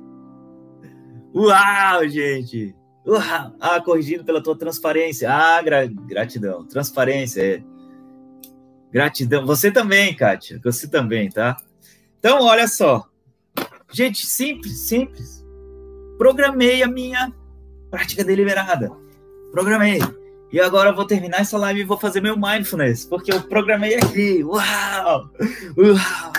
Uau, 1.33 2.09
gente! 2.09 2.75
Uau! 3.07 3.57
Ah, 3.61 3.81
corrigido 3.81 4.25
pela 4.25 4.43
tua 4.43 4.57
transparência. 4.57 5.31
Ah, 5.33 5.61
gra 5.61 5.87
gratidão. 5.87 6.65
Transparência, 6.65 7.43
é. 7.43 7.63
Gratidão. 8.93 9.45
Você 9.47 9.71
também, 9.71 10.15
Kátia. 10.15 10.61
Você 10.63 10.89
também, 10.89 11.31
tá? 11.31 11.57
Então, 12.19 12.43
olha 12.43 12.69
só. 12.69 13.09
Gente, 13.91 14.27
simples, 14.27 14.87
simples. 14.87 15.45
Programei 16.17 16.83
a 16.83 16.89
minha 16.89 17.33
prática 17.91 18.23
deliberada. 18.23 18.91
Programei. 19.51 19.99
E 20.53 20.61
agora 20.61 20.91
eu 20.91 20.95
vou 20.95 21.07
terminar 21.07 21.41
essa 21.41 21.57
live 21.57 21.81
e 21.81 21.85
vou 21.85 21.99
fazer 21.99 22.21
meu 22.21 22.37
mindfulness, 22.37 23.07
porque 23.07 23.33
eu 23.33 23.41
programei 23.43 23.97
aqui. 23.97 24.45
Uau! 24.45 25.31
Uau! 25.77 26.33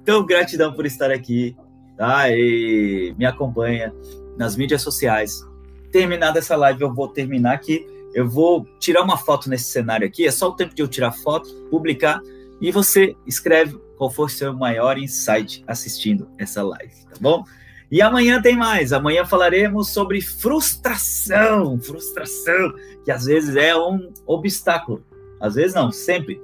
Então, 0.00 0.24
gratidão 0.24 0.72
por 0.72 0.86
estar 0.86 1.10
aqui, 1.10 1.56
tá? 1.96 2.30
E 2.30 3.14
me 3.18 3.24
acompanha 3.24 3.92
nas 4.36 4.54
mídias 4.54 4.82
sociais. 4.82 5.42
Terminada 5.90 6.38
essa 6.38 6.56
live, 6.56 6.82
eu 6.82 6.92
vou 6.92 7.08
terminar 7.08 7.54
aqui. 7.54 7.86
Eu 8.14 8.28
vou 8.28 8.66
tirar 8.78 9.02
uma 9.02 9.16
foto 9.16 9.48
nesse 9.48 9.64
cenário 9.64 10.06
aqui. 10.06 10.26
É 10.26 10.30
só 10.30 10.48
o 10.48 10.56
tempo 10.56 10.74
de 10.74 10.82
eu 10.82 10.88
tirar 10.88 11.12
foto, 11.12 11.48
publicar 11.70 12.20
e 12.60 12.72
você 12.72 13.16
escreve 13.26 13.78
qual 13.96 14.10
foi 14.10 14.26
o 14.26 14.28
seu 14.28 14.52
maior 14.52 14.98
insight 14.98 15.62
assistindo 15.66 16.28
essa 16.38 16.62
live, 16.62 16.94
tá 17.08 17.16
bom? 17.20 17.44
E 17.90 18.02
amanhã 18.02 18.40
tem 18.40 18.56
mais. 18.56 18.92
Amanhã 18.92 19.24
falaremos 19.24 19.90
sobre 19.90 20.20
frustração. 20.20 21.78
Frustração, 21.80 22.74
que 23.04 23.10
às 23.10 23.24
vezes 23.24 23.56
é 23.56 23.74
um 23.76 24.12
obstáculo. 24.26 25.02
Às 25.40 25.54
vezes 25.54 25.74
não, 25.74 25.90
sempre. 25.90 26.40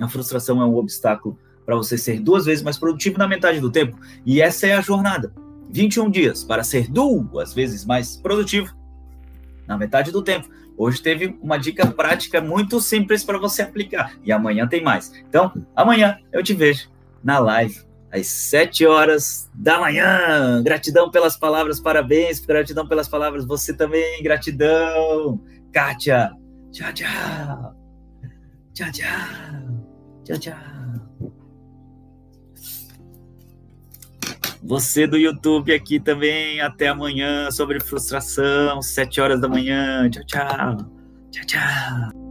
A 0.00 0.08
frustração 0.08 0.60
é 0.60 0.64
um 0.64 0.76
obstáculo 0.76 1.38
para 1.64 1.76
você 1.76 1.96
ser 1.96 2.20
duas 2.20 2.46
vezes 2.46 2.64
mais 2.64 2.78
produtivo 2.78 3.18
na 3.18 3.28
metade 3.28 3.60
do 3.60 3.70
tempo. 3.70 3.96
E 4.24 4.40
essa 4.40 4.66
é 4.66 4.72
a 4.72 4.80
jornada. 4.80 5.32
21 5.70 6.10
dias 6.10 6.42
para 6.42 6.64
ser 6.64 6.88
duas 6.90 7.52
vezes 7.52 7.84
mais 7.84 8.16
produtivo 8.16 8.74
na 9.68 9.76
metade 9.76 10.10
do 10.10 10.22
tempo. 10.22 10.48
Hoje 10.76 11.02
teve 11.02 11.38
uma 11.42 11.58
dica 11.58 11.86
prática 11.86 12.40
muito 12.40 12.80
simples 12.80 13.22
para 13.22 13.38
você 13.38 13.62
aplicar. 13.62 14.14
E 14.24 14.32
amanhã 14.32 14.66
tem 14.66 14.82
mais. 14.82 15.12
Então, 15.28 15.52
amanhã 15.76 16.18
eu 16.32 16.42
te 16.42 16.54
vejo 16.54 16.88
na 17.22 17.38
live 17.38 17.86
às 18.10 18.26
sete 18.26 18.86
horas 18.86 19.50
da 19.54 19.78
manhã. 19.78 20.62
Gratidão 20.62 21.10
pelas 21.10 21.36
palavras, 21.36 21.78
parabéns, 21.78 22.40
gratidão 22.40 22.86
pelas 22.88 23.08
palavras, 23.08 23.44
você 23.44 23.74
também, 23.74 24.22
gratidão. 24.22 25.40
Kátia, 25.72 26.32
tchau, 26.72 26.92
tchau. 26.92 27.74
Tchau, 28.72 28.92
tchau. 28.92 29.08
Tchau, 30.24 30.38
tchau. 30.38 30.77
Você 34.62 35.06
do 35.06 35.16
YouTube 35.16 35.72
aqui 35.72 36.00
também, 36.00 36.60
até 36.60 36.88
amanhã 36.88 37.50
sobre 37.50 37.80
frustração, 37.80 38.82
sete 38.82 39.20
horas 39.20 39.40
da 39.40 39.48
manhã. 39.48 40.08
Tchau, 40.10 40.24
tchau. 40.26 40.76
Tchau, 41.30 41.46
tchau. 41.46 42.27